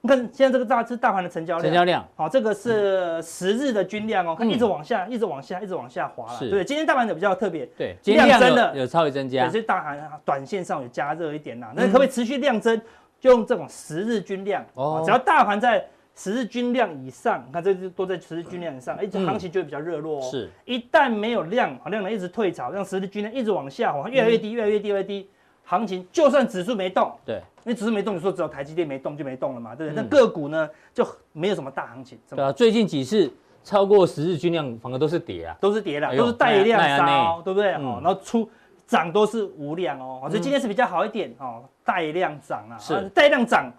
[0.00, 6.38] 你看现在这个大是大盘的成交量，成交量好，这个是十日的均量哦，看一直往下，一直往下，一直往下滑了。
[6.50, 11.72] 对，今天大盘的比较特别，对，量增的有稍微增加，所以大盘短线上有加热一点啦。
[11.74, 12.80] 那可不可以持续量增？
[13.20, 15.84] 就用这种十日均量哦，只要大盘在
[16.14, 20.22] 十日均量以上，你看这都在十日均量以上，哎，这行情就会比较热络哦。
[20.30, 25.28] 是，一旦没有量，好量能一直退潮，让十日均量一直往下滑，越来越低，越来越低，越来越低。
[25.68, 30.02] 行情就算指数没动，对，因为指数没动，你说只有台积电没动就没动了嘛，对不对？
[30.02, 32.18] 那个股呢就没有什么大行情。
[32.30, 33.30] 对啊，最近几次
[33.62, 37.74] 超过十日均量，反而都是跌啊，都是跌的，都是带量杀，对不对？
[37.74, 38.48] 哦，然后出
[38.86, 43.06] 涨都是无量哦，所以今天是比较好一点哦，带量涨啊，是。
[43.10, 43.70] 带量涨，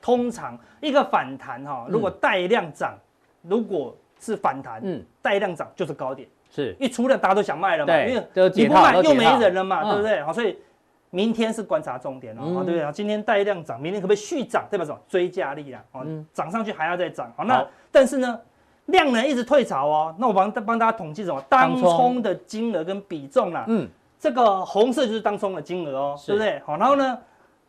[0.00, 2.94] 通常一个反弹哈，如果带量涨，
[3.42, 6.74] 如果是反弹，嗯，带量涨就是高点，是。
[6.80, 10.22] 一出量大家都想卖了嘛，因为你不卖又没人了嘛，对不对？
[10.22, 10.56] 好，所以。
[11.14, 12.90] 明天是观察重点哦，对不对啊？
[12.90, 14.66] 今天带量涨，明天可不可以续涨？
[14.68, 14.98] 代表什么？
[15.08, 17.32] 追加力啊，哦，涨上去还要再涨。
[17.36, 18.40] 好，那但是呢，
[18.86, 20.14] 量能一直退潮哦。
[20.18, 21.40] 那我帮帮大家统计什么？
[21.48, 23.64] 当冲的金额跟比重啦。
[23.68, 26.58] 嗯，这个红色就是当冲的金额哦，对不对？
[26.66, 27.16] 好，然后呢，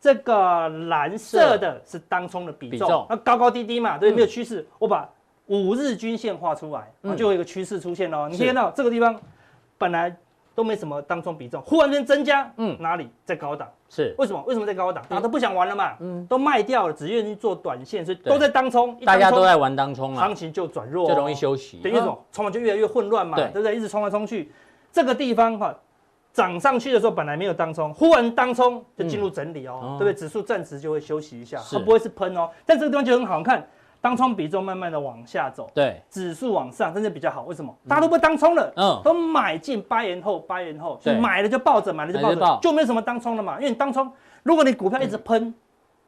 [0.01, 4.67] 这个蓝色的是当冲的比重，那高高低低嘛，对，没有趋势。
[4.79, 5.07] 我把
[5.45, 8.27] 五日均线画出来，就有一个趋势出现哦。
[8.27, 9.15] 你可以看到这个地方
[9.77, 10.17] 本来。
[10.55, 13.69] 都没什么当冲比重，忽然间增加，嗯，哪里在高档？
[13.89, 14.41] 是为什么？
[14.47, 15.03] 为什么在高档？
[15.09, 18.97] 大家都不想玩了嘛，嗯，都卖掉了，只愿意做短线，所以都在当冲。
[19.05, 21.77] 大家都在玩当冲了，行情就转弱，就容易休息。
[21.83, 22.17] 等于什么？
[22.31, 23.75] 筹码就越来越混乱嘛，对不对？
[23.75, 24.49] 一直冲来冲去，
[24.93, 25.75] 这个地方哈，
[26.31, 30.13] 涨上去的时候本来没有当冲，忽然当冲就进入整理哦，对不对？
[30.13, 33.67] 指数暂时就会休息一下，它不会是喷哦，但这个地方就很好看。
[34.05, 37.41] 当冲比重慢慢的往下走，对，指数往上，真的比较好。
[37.45, 37.75] 为什么？
[37.87, 43.55] 大家都不当冲了，嗯，都买进八元后，八元后，买了就抱着，买了就抱着，就没有什么当冲了嘛。
[43.55, 44.07] 因为你当冲，
[44.43, 45.51] 如果你股票一直喷，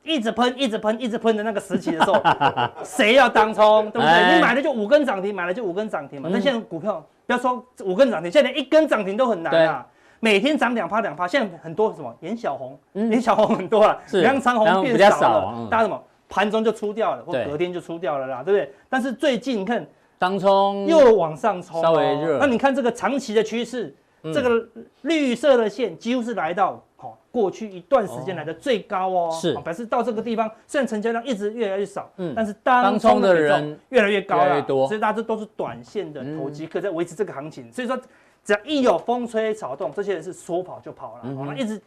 [0.04, 2.22] 一直喷，一直喷，一直喷的那个时期的时候，
[2.86, 4.36] 谁要当冲，对不对？
[4.36, 6.30] 你买了就五根涨停，买了就五根涨停嘛。
[6.32, 9.84] 那现在股票不要说五根涨停，现在连一根涨停都很难啊。
[10.20, 16.00] 每天涨两趴两趴，现在很多什么颜小红，颜小红很多了，梁长红变少了，大家什么？
[16.30, 18.74] 盘中就出掉了，或隔天就出掉了啦，对不对？
[18.90, 19.86] 但是最近看
[20.18, 22.38] 当冲又往上冲，稍微热。
[22.40, 23.96] 那你看这个长期的趋势，
[24.34, 24.68] 这个
[25.04, 29.32] 绿色的线几乎是来到好过去一段时间来的最高哦。
[29.32, 37.72] 是，表示到这个地方，虽然成交量一直越来越少，嗯，但是当冲的人越来越高了，所以大家这都是短线的投机客在维持这个行情。
[37.72, 37.98] 所以说，
[38.44, 41.82] 只要一有风吹草动，这些人是说跑就跑了，那一直。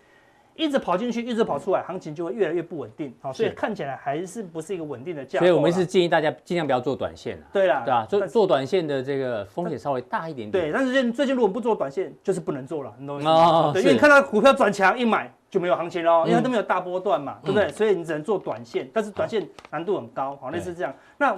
[0.54, 3.14] 一直跑进去，一直跑出来，行情就会越来越不稳定。
[3.20, 5.38] 好，所以看起来还是不是一个稳定的价。
[5.38, 7.46] 所以我们是建议大家尽量不要做短线了。
[7.52, 8.06] 对啦，对吧？
[8.06, 10.64] 做做短线的这个风险稍微大一点点。
[10.64, 13.70] 对，但是最近如果不做短线，就是不能做了，很多哦。
[13.72, 17.68] 对，因为你看到股票转强一买就没有行情喽，因为它都没有大波段嘛，对不对？
[17.70, 20.94] 所以你只能做短线，但是短线难度很高，好，类似这样。
[21.16, 21.36] 那。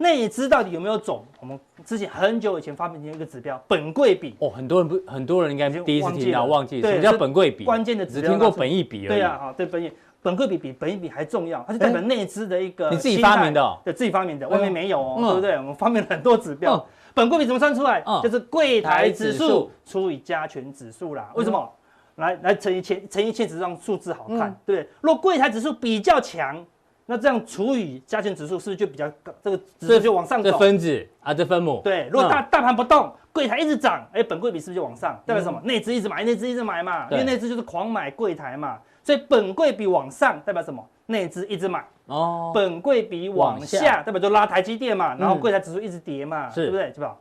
[0.00, 1.22] 内资到底有没有种？
[1.40, 9.08] 我们之前很久以前发明的一个指标，本贵比哦，很多人不，很多人应该第一次听到，忘记什么叫本贵比，关键的只听过本益比而已。
[9.08, 12.88] 对啊，好，对本益，本贵比比本益比还重要，它是代表内资的一个。
[12.88, 13.78] 你自己发明的？
[13.84, 15.54] 对，自己发明的，外面没有哦，对不对？
[15.58, 16.82] 我们发明了很多指标，
[17.12, 18.02] 本贵比怎么算出来？
[18.22, 21.30] 就是柜台指数除以加权指数啦。
[21.34, 21.70] 为什么？
[22.14, 24.88] 来来乘以千，乘以千，只是让数字好看，对。
[25.02, 26.64] 如果柜台指数比较强。
[27.10, 29.32] 那这样除以加权指数是不是就比较高？
[29.42, 30.48] 这个指数就往上走。
[30.48, 31.80] 这分子啊，这分母。
[31.82, 35.20] 对，如果大大盘不动，柜台一直涨，哎，本柜比是不是就往上？
[35.26, 35.60] 代表什么？
[35.64, 37.08] 内资一直买，内资一直买嘛。
[37.10, 40.88] 因为内资就是狂买柜台嘛，所以本柜比往上代表什么？
[41.06, 41.84] 内资一直买。
[42.06, 42.52] 哦。
[42.54, 46.92] 本柜比往下代表就拉台积电嘛，然后柜台指数一直跌嘛，对不对？
[46.92, 47.16] 是吧？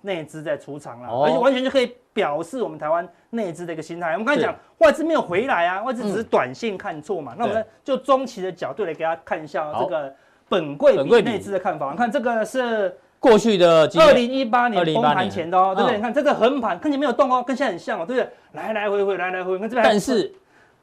[0.00, 4.12] 内资在出场了，而且完全就可以表示我们台湾内资的一个心态。
[4.12, 7.34] 我们刚才讲外资没有回来啊，外资只是短线看错嘛。
[7.38, 10.10] 那我们就中期的角度来给大家看一下这个
[10.48, 11.90] 本柜比内资的看法。
[11.90, 15.96] 你看这个是过去的二零一八年崩盘前的哦，对不对？
[15.98, 18.30] 你看这个横盘看起来没有动哦，跟现在很像哦，对不对？
[18.52, 19.84] 来来回回，来来回回，看这边。
[19.84, 20.32] 但是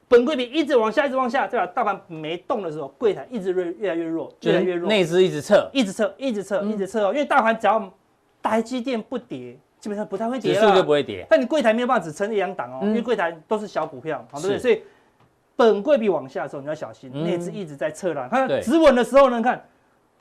[0.07, 1.65] 本柜比一直往下，一直往下，对吧？
[1.65, 7.13] 大盘没动的时候，柜台一直越越来越弱，越来越弱，内资一直撤，一直撤，一直撤，一直撤哦。
[7.13, 7.91] 因为大盘只要
[8.41, 11.27] 台积电不跌，基本上不太会跌了，指数就不会跌。
[11.29, 14.57] 但你柜台没有办法只撑一两档哦，因为柜台都是小股票，好对不对？
[14.57, 14.81] 所以
[15.57, 18.25] 本柜比往下的时候你要小心，内资一直在撤了。
[18.31, 19.61] 它止稳的时候呢，看，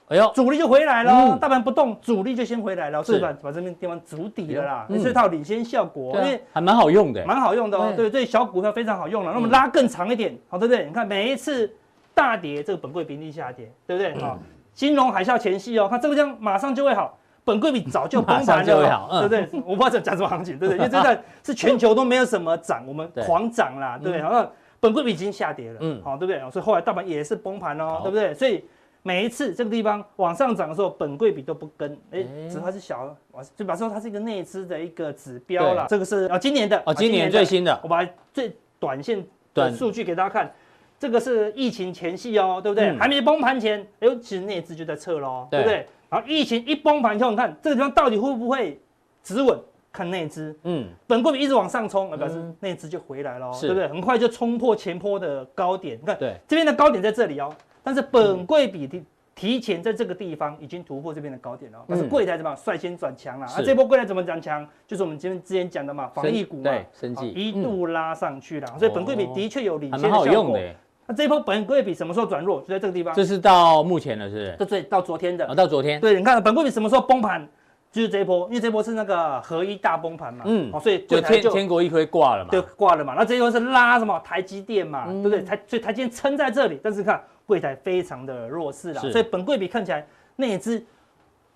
[0.08, 7.92] 哎呦，主力就回来了，大盘不动，主力就先回来了，所以把把这边地方筑底了啦，所以它有领先效果，因为还蛮好用的，蛮好用的哦。
[7.96, 9.30] 对，对，小股票非常好用了。
[9.30, 10.86] 那我们拉更长一点，好对不对？
[10.86, 11.72] 你看每一次
[12.12, 14.20] 大跌，这个本柜比例下跌，对不对？
[14.20, 14.36] 好，
[14.74, 17.16] 金融海啸前夕哦，看这个这样马上就会好。
[17.44, 19.62] 本贵比早就崩盘了，对不对？
[19.66, 20.78] 我不知道讲什么行情，对不对？
[20.84, 24.22] 因为这段是全球都没有什么涨，我们狂涨啦，对不对？
[24.22, 26.38] 好像，本贵比已经下跌了，嗯，好，对不对？
[26.50, 28.32] 所以后来大盘也是崩盘哦，对不对？
[28.34, 28.64] 所以
[29.02, 33.16] 每一次这个地方往上涨的时候，本贵比都不跟，哎，只它是小，
[33.56, 35.86] 就表示说它是一个内资的一个指标啦。
[35.88, 40.52] 这个是啊，今年的哦，今年最新的，我把最短线的数据给大家看，
[40.96, 42.96] 这个是疫情前夕哦，对不对？
[42.96, 45.88] 还没崩盘前，哎呦，其实内资就在撤喽，对不对？
[46.12, 48.78] 然后疫情一崩盘以后，你看这个地方到底会不会
[49.22, 49.58] 止稳？
[49.90, 53.86] 看内资，嗯，本柜比一直往上冲，表示内资就回来了，对不对？
[53.88, 55.98] 很快就冲破前坡的高点。
[56.00, 61.84] 你看，对，这边的高点在这里哦，但是本柜比提提前在这个地方已经突破这边的高点了。
[61.86, 63.46] 但是柜台怎么率先转强了？
[63.46, 64.66] 啊，这波柜台怎么转强？
[64.86, 70.58] 就是我们今天之前讲的嘛，防疫股嘛，生技一度拉上去了，所以本柜比的确有领先效果。
[71.06, 72.60] 那这一波本柜比什么时候转弱？
[72.60, 73.12] 就在这个地方。
[73.14, 74.56] 这是到目前了，是不是？
[74.58, 75.46] 这最到昨天的。
[75.46, 76.00] 啊，到昨天。
[76.00, 77.46] 对，你看本柜比什么时候崩盘？
[77.90, 80.44] 就是这一波，因为这一波是那个合一大崩盘嘛。
[80.46, 80.70] 嗯。
[80.72, 82.50] 哦，所以就天天国一辉挂了嘛。
[82.50, 83.14] 对，挂了嘛。
[83.14, 84.18] 那这一波是拉什么？
[84.24, 85.42] 台积电嘛，对不对？
[85.42, 89.00] 台所以台积电撑在这里，但是看柜台非常的弱势了。
[89.00, 90.82] 所以本柜比看起来内资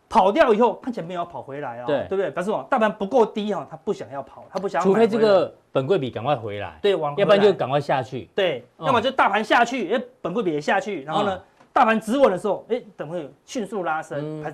[0.08, 2.30] 跑掉以后看起来没有要跑回来啊、哦，对对不对？
[2.30, 2.64] 表示什么？
[2.70, 4.86] 大盘不够低哈、哦，他不想要跑，他不想要。
[4.86, 8.30] 除非这个本贵比赶快回来，对，往要不然就赶快下去。
[8.34, 11.42] 对，哦、要么就大盘下去，哎，本贵比也下去，然后呢，哦、
[11.72, 14.50] 大盘止稳的时候，哎，等会迅速拉升，还、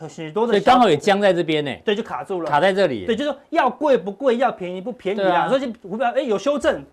[0.00, 0.52] 嗯、许多的。
[0.52, 1.74] 所以刚好也僵在这边呢。
[1.84, 3.04] 对，就卡住了，卡在这里。
[3.04, 5.48] 对，就是说要贵不贵，要便宜不便宜啊。
[5.48, 6.84] 所以股票哎有修正，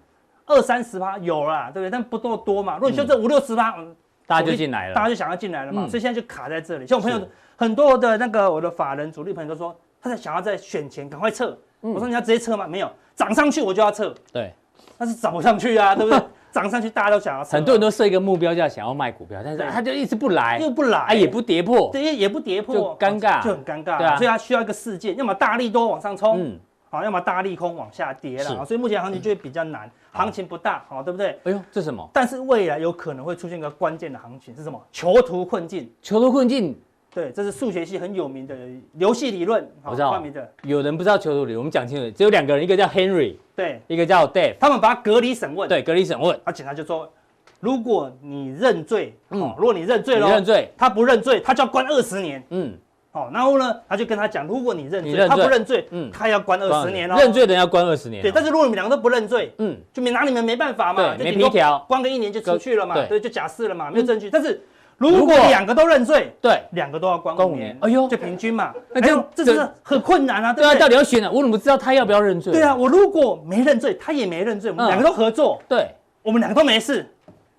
[0.48, 1.92] 二三十趴有啦，对不对？
[1.92, 2.76] 但不够多嘛。
[2.76, 3.96] 如果你修正五六十趴，嗯。
[4.28, 6.88] 大家就进来了，大家就想要进来了嘛，嗯、所以现在就卡在这里。
[6.88, 7.20] 像我朋友
[7.62, 11.56] 很多的那个我的法人主力朋友都说，他在想要在选前赶快撤。
[11.84, 12.66] 嗯、我说你要直接撤吗？
[12.68, 14.12] 没有，涨上去我就要撤。
[14.34, 14.52] 对，
[14.98, 16.20] 但是涨不上去啊，对不对？
[16.52, 17.52] 涨上去大家都想要撤。
[17.52, 24.00] 很多人都设一个目标，叫想要卖股票，但是他就一直不来，又不来，啊也不跌破，对，也不跌破，就尴尬，就很尴尬。
[24.00, 26.42] 对啊，所以他需要一个事件，要么大利多往上冲。
[26.44, 31.40] 嗯好，要么大利空往下跌了，所以目前行情就会比较难，行情不大，好，对不对？
[31.46, 32.06] 哎呦，这是什么？
[32.12, 34.78] 但是未来有可能会出现一个关键的行情是什么？
[34.92, 35.90] 囚徒困境。
[36.02, 36.78] 囚徒困境，
[37.14, 38.56] 对，这是数学系很有名的
[38.98, 39.70] 游戏理论。
[39.84, 40.24] 我知道。
[40.64, 45.68] 有人不知道囚徒理论，我们讲清楚，只有两个人，一个叫 Henry，对，一个叫 Dave，他们把他隔离审问。
[45.68, 46.40] 对，隔离审问。
[46.46, 47.12] 而警察就说，
[47.60, 52.42] 如果你认罪，嗯，如果你认罪了，认罪，他不认罪，他就要关二十年。
[52.50, 52.78] 嗯。
[53.14, 57.16] 好，然后呢，他就跟他讲，如果你认罪，他不认罪，嗯，他要关二十年哦。
[57.20, 58.22] 认罪的人要关二十年。
[58.22, 64.30] 对，但是如果你们两个都不认罪，嗯，就没拿你们没办法嘛，没皮条，关个一年就出去了嘛，对，就假释了嘛，没有证据。
[64.30, 64.62] 但是
[65.10, 68.72] 如果两个都认罪，对，两个都要关五年，哎呦，就平均嘛。
[68.94, 71.32] 那这样这是很困难啊，对啊，到底要选哪？
[71.32, 72.54] 我怎么知道他要不要认罪？
[72.54, 75.90] 对啊，我如果没认罪，他也没认罪，我们两个都合作，对，
[76.22, 77.10] 我们两个都没事。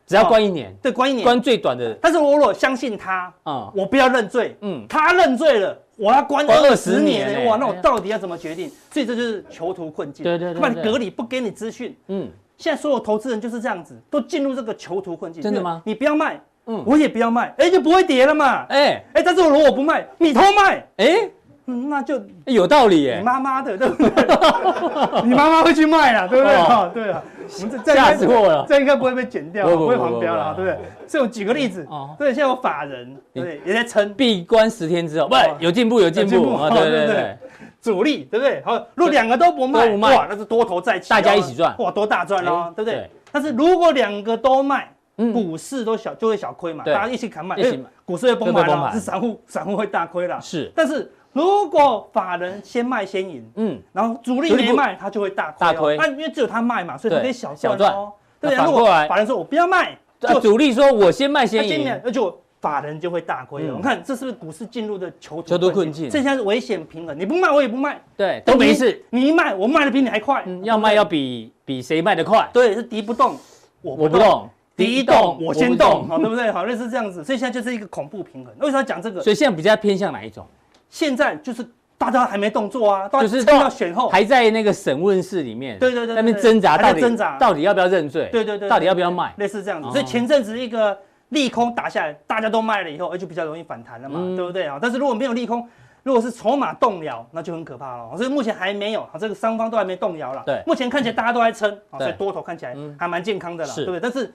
[0.05, 1.97] 只要关一年，对，关一年，关最短的。
[2.03, 8.71] 但是我如果相信他，啊，我不要认罪，嗯，他认罪了，我要关二十年，哇，那我到底要怎么决定？
[8.91, 12.29] 所以这就是囚徒困境，对对对，把你隔离，不给你资讯，嗯，
[12.59, 15.43] 现在所有投资人就是这样子，都进入这个囚徒困境。
[15.43, 15.81] 真的吗？
[15.87, 21.29] 你不要卖，嗯，我也不要卖，哎，就不会跌了嘛，哎哎，但是我如果我不卖，你偷卖，哎。
[21.67, 23.19] 嗯，那就有道理耶。
[23.19, 24.27] 你妈妈的，对不对？
[25.23, 26.57] 你妈妈会去卖啦，对不对？
[26.57, 27.23] 哈，对啊。
[27.61, 30.79] 我们这吓死我了，这应该不会被剪掉，不会黄标了，对不对？
[31.07, 31.87] 所以我举个例子，
[32.19, 37.39] 对，现在有法人，对，也在撑，闭关十天之后，不，有进步，有进步啊，对对对。
[37.81, 38.61] 主力，对不对？
[38.65, 43.09] 好，如果两个都不卖，哇，那是多头再起，大家一起赚，哇，多大赚哦，对不对？
[43.31, 44.93] 但是如果两个都卖，
[45.31, 51.11] 股市都小就会小亏嘛，大家一起砍卖，哎，股市会崩盘了，是散户，散户会大亏了，是，但是。
[51.35, 55.57] 如果法人先卖先赢，嗯，然后主力没卖，他就会大亏。
[55.59, 58.13] 大亏，那因为只有他卖嘛，所以他可以小赚哦。
[58.39, 63.67] 对，如果法人说我不要卖，就主力说我先卖先赢，那就法人就会大亏。
[63.69, 66.11] 我们看这是不是股市进入的囚徒困境？
[66.11, 69.03] 这现在是危险平衡，你不卖我也不卖，对，都没事。
[69.09, 70.45] 你一卖，我卖的比你还快。
[70.63, 72.47] 要卖要比比谁卖的快？
[72.53, 73.39] 对，是敌不动，
[73.81, 74.51] 我不动，
[74.85, 76.51] 敌一动我先动，好，对不对？
[76.51, 77.25] 好，类似这样子。
[77.25, 78.55] 所以现在就是一个恐怖平衡。
[78.61, 79.23] 为什么要讲这个？
[79.23, 80.47] 所以现在比较偏向哪一种？
[80.89, 81.67] 现在就是。
[81.99, 88.29] 大家还没动作啊，就是到选后还在那个审问室里面，对对对，那边挣扎，到底挣扎，到底要不要认罪？
[88.33, 89.33] 对对对，到底要不要卖？
[89.37, 94.81] 类似这样子，所以前阵子一个利空打下来，大家都卖了以后，而就比较容易反弹了嘛，对不对啊？
[94.83, 95.65] 但是如果没有利空，
[96.03, 98.17] 如果是筹码动摇，那就很可怕了。
[98.17, 100.43] 所以目前还没有，这个双方都还没动摇了。
[100.45, 104.01] 对，目前看起来大家都在撑，所以多头看起来还蛮健康的了，对不对？
[104.01, 104.35] 但是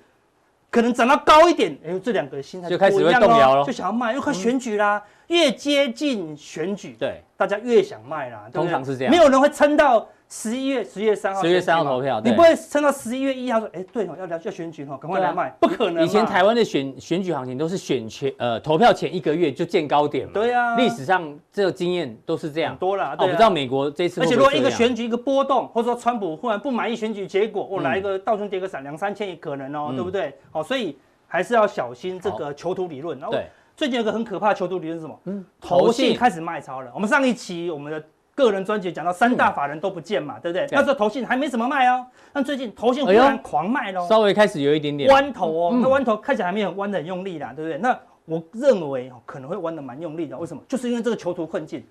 [0.70, 5.02] 可能涨到高一点，哎，这两个心态就开始会动摇了，就想要卖，又快选举啦。
[5.28, 8.48] 越接近选举，对，大家越想卖啦。
[8.54, 11.42] 通常是这样，没有人会撑到十一月、十月三号。
[11.42, 16.04] 十月三号投票，你不会撑到十一月一号说，哎，对哦，要要选举哦，赶快来卖，不可能。
[16.04, 20.34] 以前台湾的选选举行情都是选前呃投票前一个月就见高点嘛。
[20.34, 22.76] 对啊，历史上这个经验都是这样。
[22.76, 24.20] 多了，我不知道美国这次。
[24.22, 30.34] 而且如果一个选举一个波动，或者说川普忽然不满意选举结果，我来一个道琼跌个三两三千也可能哦，对不对？
[30.52, 33.18] 好，所以还是要小心这个囚徒理论。
[33.32, 33.46] 对。
[33.78, 35.20] 最近有个很可怕的囚徒理论是什么？
[35.26, 36.92] 嗯，投信开始卖超了。
[36.96, 38.04] 我们上一期我们的
[38.38, 40.68] 个人专辑讲到三大法人都不见嘛，对不对？
[40.72, 45.80] 那时候投信还没怎么卖哦，但最近投信忽然狂卖喽，稍微开始有一点点弯头哦。
[45.82, 47.80] 那弯头看起来还没有弯的很用力啦，对不对？
[47.80, 50.62] 那我认为可能会弯的蛮用力的，为什么？
[50.68, 51.84] 就是因为这个囚徒困境，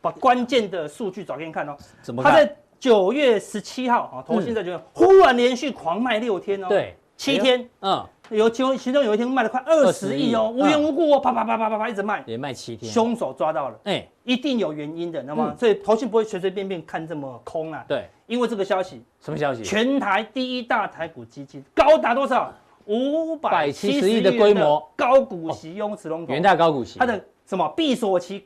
[0.00, 1.76] 把关键的数据找给你看哦。
[2.00, 2.22] 怎么？
[2.22, 8.02] 他在九月十七号啊，投信在九月忽然连续狂卖六天哦，对，七天，嗯。
[8.30, 15.54] 有其中其中有一天卖了快二十亿哦，无缘无故哦，啪啪啪啪啪啪一直卖，连卖七天，凶手抓到了，哎，一定有原因的，知道吗？
[15.58, 17.84] 所以投信不会随随便便看这么空啊。
[17.88, 19.62] 对，因为这个消息，什么消息？
[19.62, 22.52] 全台第一大台股基金高达多少？
[22.86, 28.44] 五百七十亿的规模高股息雍池龙头，元大高股息，它的什么闭锁期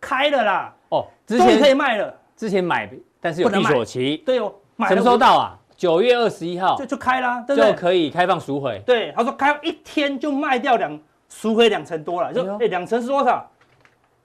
[0.00, 0.74] 开了啦？
[0.90, 2.14] 哦，终于可以卖了。
[2.36, 2.88] 之前买，
[3.20, 4.52] 但是有闭锁期，对哦，
[4.86, 5.58] 什么时候到啊？
[5.82, 7.72] 九月二十一号就就开啦，对不对？
[7.72, 8.80] 就可以开放赎回。
[8.86, 10.96] 对，他说开一天就卖掉两
[11.28, 13.44] 赎回两成多了，就哎两成是多少？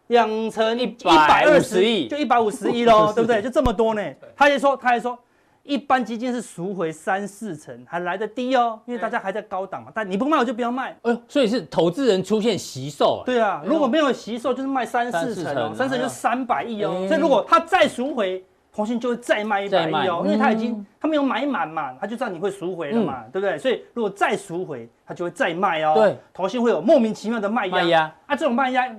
[0.05, 3.41] 两成一百百二十亿亿，就一百五十亿喽，对不对？
[3.41, 4.03] 就这么多呢。
[4.35, 5.17] 他还说，他还说，
[5.63, 9.91] 一般基金是赎回三四成，还来得低哦，因为大家还在高档嘛。
[9.95, 10.95] 但你不卖，我就不要卖。
[11.01, 13.23] 哎呦，所以是投资人出现惜售。
[13.25, 17.03] 对啊，如果没有惜售，就是卖三四成哦，三四成就三百亿哦。
[17.07, 18.45] 所以如果他再赎回，
[18.77, 23.57] 投信就会再卖一百亿哦，因为他已经他没有买满嘛，他就知道你会赎回了嘛，对不对？
[23.57, 25.95] 所以如果再赎回，他就会再卖哦。
[25.95, 27.71] 对，投信会有莫名其妙的卖压。
[27.71, 28.95] 卖压啊，这种卖压。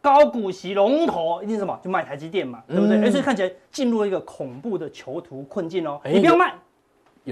[0.00, 1.78] 高股息龙头一定是什么？
[1.84, 3.02] 就卖台积电嘛，对不对？
[3.02, 6.00] 而且看起来进入了一个恐怖的囚徒困境哦。
[6.04, 6.54] 你不要卖，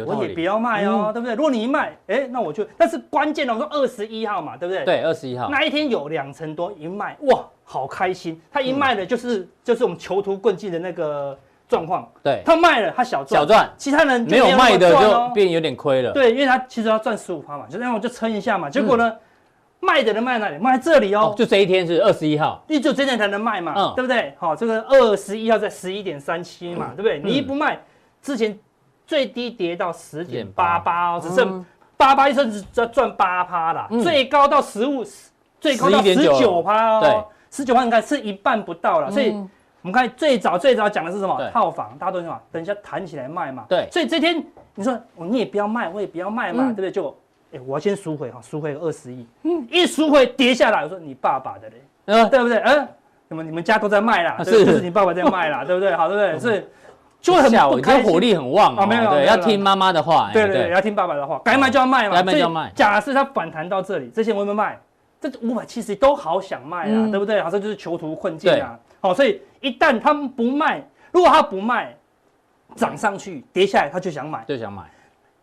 [0.05, 1.35] 我也不要卖哦，对不对？
[1.37, 2.67] 如果你一卖，哎，那我就。
[2.77, 4.85] 但是关键的，我说二十一号嘛，对不对？
[4.85, 8.39] 对，二十一号那一天有两成多一卖，哇，好开心！
[8.51, 11.39] 他一卖的就是就是我们囚徒困境的那个
[11.69, 12.09] 状况。
[12.23, 16.13] 对，他卖了，他小赚，小赚，其他人没有卖的就变有点亏了。
[16.13, 18.71] 对，因为他其实要赚十五趴嘛，就那样我就撑一下嘛。
[18.71, 19.17] 结果呢？
[19.79, 20.59] 卖的人卖哪里？
[20.59, 24.35] 卖这里哦，就这一天是二十一号，你就这天才能卖嘛，对不对？
[24.39, 27.21] 好，这个二十一号在十一点三七嘛，对不对？
[27.23, 27.79] 你一不卖，
[28.23, 28.59] 之前
[29.07, 31.65] 最低跌到十点八八哦，只剩
[31.97, 35.05] 八八一升，只赚八趴啦，最高到十五，
[35.61, 39.37] 最高到十九趴哦，十九趴你看是一半不到了，所以
[39.87, 41.41] 我们看最早最早讲的是什么？
[41.53, 46.91] 套房，大家都说等一下弹起来卖嘛，对，所以这天你说你也不要卖，我也不要卖嘛，对不对？
[46.91, 47.17] 就。
[47.53, 49.25] 哎，我要先赎回哈，赎回二十亿。
[49.45, 51.75] 嗯，一赎回跌下来，我说你爸爸的嘞，
[52.07, 52.59] 嗯，对不对？
[52.59, 52.89] 嗯，
[53.29, 55.95] 你们你们家都在卖啦，是，就是你爸爸在卖啦， 对不对？
[55.95, 56.57] 好，对不对？
[56.57, 56.69] 是，
[57.21, 62.73] 就会很不开心，火力很旺啊，没有，对，要听妈妈的话，对对对，要听爸爸的话，该卖就要卖嘛，该卖就要卖。
[62.75, 64.77] 假设它反弹到这里，这些我有没有卖？
[65.21, 67.41] 这五百七十都好想卖啊，对不对？
[67.41, 68.77] 好，像就是囚徒困境啊。
[69.07, 70.83] 好，所以一旦他们不卖，
[71.13, 71.95] 如果他不卖，
[72.75, 74.83] 涨上去跌下来，他就想买，就想买。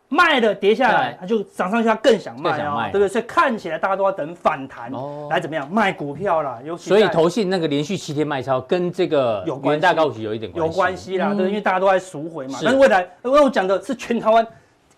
[0.09, 3.07] 卖了跌下来，他就涨上去，他更想卖啊，对不对？
[3.07, 4.91] 所以看起来大家都要等反弹
[5.29, 6.59] 来怎么样卖股票啦。
[6.63, 10.67] 尤其所以投信那个连续七天卖超，跟这个有元大高股息有一点关系。
[10.67, 12.59] 有关系啦，对，因为大家都在赎回嘛。
[12.61, 14.45] 但是未来，因为我讲的是全台湾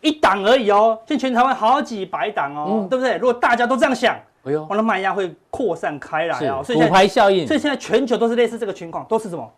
[0.02, 3.16] 一档而已哦，现在全台湾好几百档哦，对不对？
[3.16, 6.64] 如果大家都这样想，哎呦，我的卖压会扩散开来啊。
[6.64, 7.46] 所以骨牌效应。
[7.46, 9.52] 所以现在全球都是类似这个情况，都是什么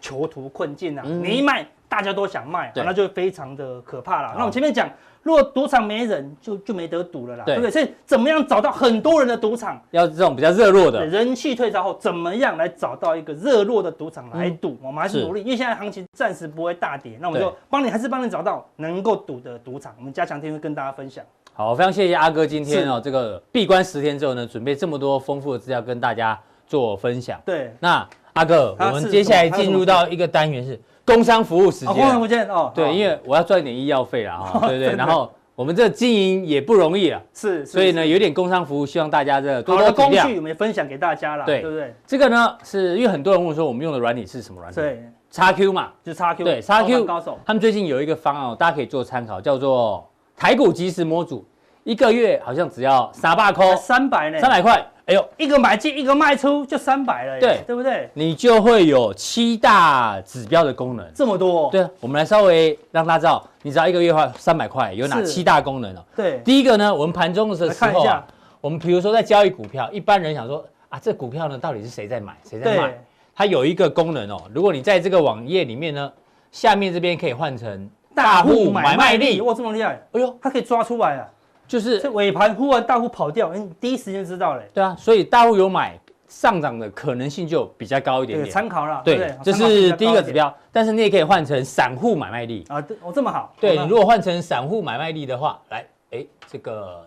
[0.00, 1.02] 囚徒困境啊？
[1.04, 1.66] 你一卖。
[1.92, 4.34] 大家都想卖，那就非常的可怕了。
[4.38, 4.88] 那我前面讲，
[5.22, 7.70] 如果赌场没人，就就没得赌了啦，对不对？
[7.70, 9.78] 所以怎么样找到很多人的赌场？
[9.90, 14.78] 要这种比较热络的，人气退潮后，怎么样来找到一个热络的赌场来赌？
[14.80, 19.94] 我们还是努力，因为现在行情暂时不会大跌，那我们就帮你，还是帮你找到能够赌的赌场。
[19.98, 21.22] 我们加强天会跟大家分享。
[21.54, 27.40] 好，非常谢谢阿哥今天哦，这个闭关十天之后呢，准备这么多丰富的资料跟大家做分享。
[27.44, 30.80] 对，那阿哥，我们接下来进入到一个单元是。
[31.04, 34.94] 工商服务时间，工商服务哦，对，因为我要赚点医药费啦，哈， 对不对？
[34.96, 39.92] 然后我们这经营也不容易啊，是，所以呢，有点工商服务，希望大家这多多。
[39.92, 41.92] 工具我们分享给大家了，对不对？
[42.06, 44.80] 这个呢，是因为很多人问说，我们用的软体是什么软体？
[44.80, 51.44] 对，XQ 嘛，就 XQ，对，XQ 高手，他们最近有一个方案，大家可以做参考，叫做台股即时模组，
[51.84, 54.84] 一个月好像只要三百块，三百呢，三百块。
[55.04, 58.08] 哎呦，一个买进，一个卖出，就三百了，对对不对？
[58.14, 61.68] 你就会有七大指标的功能，这么多。
[61.72, 66.04] 对，我们来稍微让大家知道，你只要一个月花三百块，有哪七大功能哦？
[66.14, 68.24] 对，第一个呢，我们盘中的时候，看一下，
[68.60, 72.96] 我们比如说在交易股票，一般人想说啊，这股票呢到底是谁在买，谁在卖？
[73.34, 76.12] 它有一个功能哦，如果你在这个网页里面呢，
[76.52, 80.00] 下面这边可以换成大户买卖力，哇，这么厉害！
[80.12, 81.28] 哎呦，它可以抓出来啊。
[81.66, 84.68] 就是这尾盘忽然大户跑掉，你第一时间知道嘞。
[84.74, 85.98] 对啊，所以大户有买
[86.28, 88.50] 上涨的可能性就比较高一点点。
[88.50, 90.54] 参考了，对，这是第一个指标。
[90.70, 93.54] 但是你也可以换成散户买卖力啊，哦这么好。
[93.58, 97.06] 对，你如果换成散户买卖力的话，来，哎，这个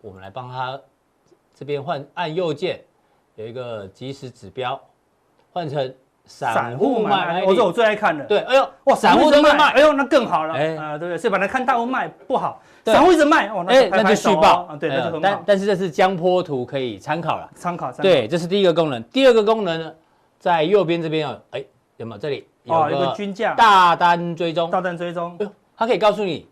[0.00, 0.80] 我们来帮他
[1.54, 2.82] 这边换，按右键
[3.36, 4.80] 有一个即时指标，
[5.52, 5.94] 换成。
[6.30, 8.24] 散户买，我说我最爱看的。
[8.24, 11.18] 对，哎呦，哇，散户都卖，哎呦，那更好了，哎，啊，对不对？
[11.18, 15.20] 所以本来看大户卖不好，散户一直卖，哦，那那就续报，对，那就很好。
[15.20, 17.90] 但但是这是江波图可以参考了，参考。
[17.94, 19.02] 对，这是第一个功能。
[19.04, 19.92] 第二个功能呢，
[20.38, 21.64] 在右边这边哦，哎，
[21.96, 22.46] 有没有这里？
[22.62, 25.36] 有，有个均价，大单追踪，大单追踪。
[25.76, 26.46] 它可以告诉你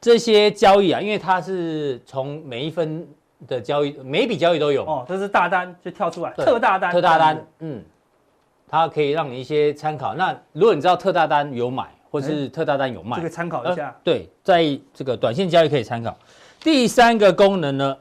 [0.00, 3.06] 这些交易啊，因为它是从每一分
[3.46, 4.84] 的交易，每一笔交易都有。
[4.84, 7.80] 哦，这是大单就跳出来，特大单，特大单，嗯。
[8.68, 10.14] 它可以让你一些参考。
[10.14, 13.94] 那如果你知道特大单有买，或是特大单有卖，这个参考一下。
[14.02, 16.16] 对，在这个短线交易可以参考。
[16.60, 17.96] 第三个功能呢，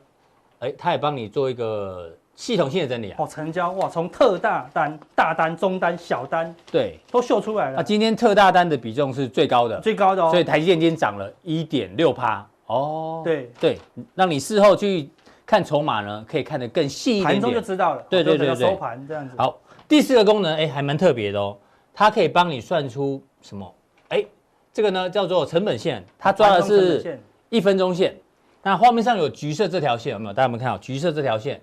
[0.60, 3.16] 哎，它也帮你做一个系统性的整理啊。
[3.20, 7.80] 哦，成交哇，从特大单、大单、中单、小单，对，都秀出来了。
[7.80, 10.30] 啊，今天特大单的比重是最高的，最高的哦。
[10.30, 12.48] 所以台积电今天涨了一点六趴。
[12.68, 13.78] 哦，对对，
[14.16, 15.10] 让你事后去
[15.46, 17.42] 看筹码呢，可以看得更细一点点。
[17.42, 18.04] 盘中就知道了。
[18.10, 18.70] 对对对对。
[18.70, 19.36] 收盘这样子。
[19.38, 19.58] 好。
[19.88, 21.58] 第四个功能，哎，还蛮特别的哦，
[21.94, 23.74] 它可以帮你算出什么？
[24.10, 24.26] 哎，
[24.74, 27.20] 这个呢叫做成本线，它抓的是
[27.50, 28.16] 一分钟线。
[28.64, 30.34] 那画面上有橘色这条线有没有？
[30.34, 31.62] 大家有没有看到橘色这条线？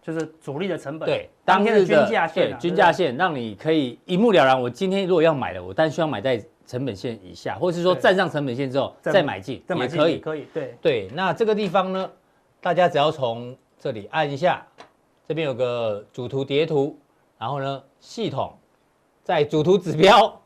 [0.00, 4.60] 就是主力的成本，对，当天的均价线，对，均价线，让你可以一目了然。
[4.60, 11.08] 我今天如果要买的，我但需要买在成本线以下，或者是说站上成本线之后再买进，也可以，可以，对，对。
[11.12, 12.08] 那这个地方呢，
[12.60, 14.64] 大家只要从这里按一下，
[15.26, 16.96] 这边有个主图叠图，
[17.38, 18.56] 然后呢，系统
[19.22, 20.40] 在主图指标。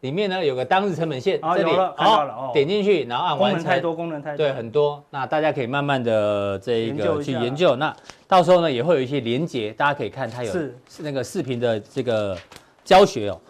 [0.00, 2.50] 里面呢有个当日成本线，这里看到了哦。
[2.52, 3.62] 点进去，然后按完成。
[3.62, 4.36] 功能太多，功能太多。
[4.36, 5.02] 对，很多。
[5.10, 7.74] 那大家可以慢慢的这一个去研究。
[7.74, 7.96] 那
[8.28, 12.36] 到时候呢也会有一些连接，大家可以看它有是那个视频的这个
[12.84, 13.40] 教学哦。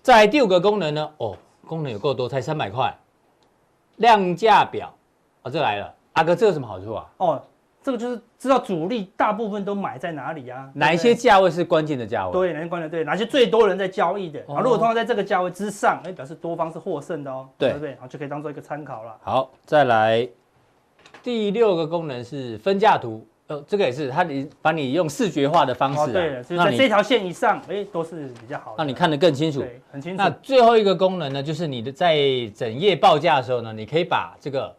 [0.00, 2.96] 在第五个功能呢，哦，功能有够多，才三百块。
[3.96, 4.94] 量价表，
[5.42, 7.06] 哦，这来了，阿哥，这有什么好处啊？
[7.18, 7.42] 哦。
[7.86, 10.68] 这个就是知道主力大部分都买在哪里啊？
[10.74, 12.32] 哪一些价位是关键的价位？
[12.32, 12.90] 对，哪些关键？
[12.90, 14.40] 对，哪些最多人在交易的？
[14.48, 17.48] 啊，如果通常在这个价位之上，哎，表示多方是获胜的哦。
[17.56, 17.96] 对，对不对？
[18.00, 19.16] 好，就可以当做一个参考了。
[19.22, 20.28] 好，再来
[21.22, 23.24] 第六个功能是分价图。
[23.46, 30.20] 呃，这个也是，它你把你用视觉化的方式，对了，就是在这条线以上，哎，都是比较好的，让你看得更清楚，对，很清楚。
[30.20, 32.18] 那最后一个功能呢，就是你的在
[32.52, 34.74] 整页报价的时候呢，你可以把这个。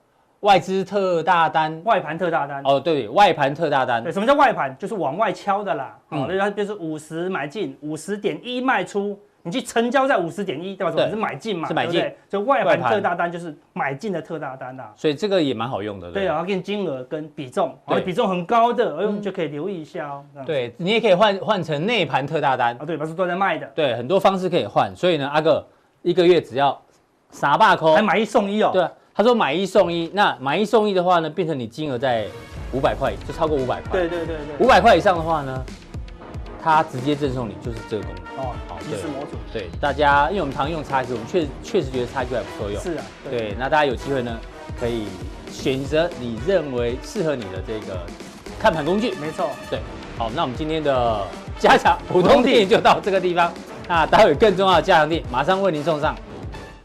[0.48, 4.02] 外资特大单，外盘特大单哦，对，外盘特大单。
[4.02, 4.74] 对，什么叫外盘？
[4.80, 6.00] 就是往外敲的啦。
[6.10, 10.93] 嗯、哦，那它就是五十买进，五十点一卖出，你去成交在五十点一，对吧？
[10.95, 12.02] 对，是买进嘛，是买进。
[12.30, 14.89] 所以外盘特大单就是买进的特大单啦。
[14.95, 16.10] 所以这个也蛮好用的。
[16.14, 20.24] 对啊，给你金额跟比重，对，比重很高的，哎呦，你就可以留意一下哦。
[20.45, 23.70] 对，你也可以换换成内盘特大单啊，对，表是都在卖的。
[23.76, 24.95] 对，很多方式可以换。
[24.95, 25.68] 所以呢，阿哥
[26.04, 26.82] 一个月只要
[27.32, 28.70] 三百块，还买一送一哦。
[28.72, 28.88] 对。
[29.18, 32.28] 他说买一送一，那买一送一的话呢，变成你金额在
[32.72, 33.99] 五百块，就超过五百块。
[33.99, 34.63] 对对对对。
[34.63, 35.65] 五百块以上的话呢，
[36.61, 38.45] 他直接赠送你就是这个功能。
[38.45, 39.36] 哦，好，即时模组。
[39.51, 42.80] 对，大家因为我们常用差距，我们确确实觉得差距还不错用。
[42.80, 43.03] 是啊。
[43.28, 44.38] 对，对，那大家有机会呢，
[44.80, 45.05] 可以
[45.49, 47.99] 选择你认为适合你的这个
[48.59, 49.15] 看盘工具。
[49.20, 49.49] 没错。
[49.68, 49.80] 对，
[50.15, 51.26] 好，那我们今天的
[51.57, 53.51] 加强普通錠就到这个地方。
[53.88, 56.15] 那待会有更重要的加强錠马上为您送上。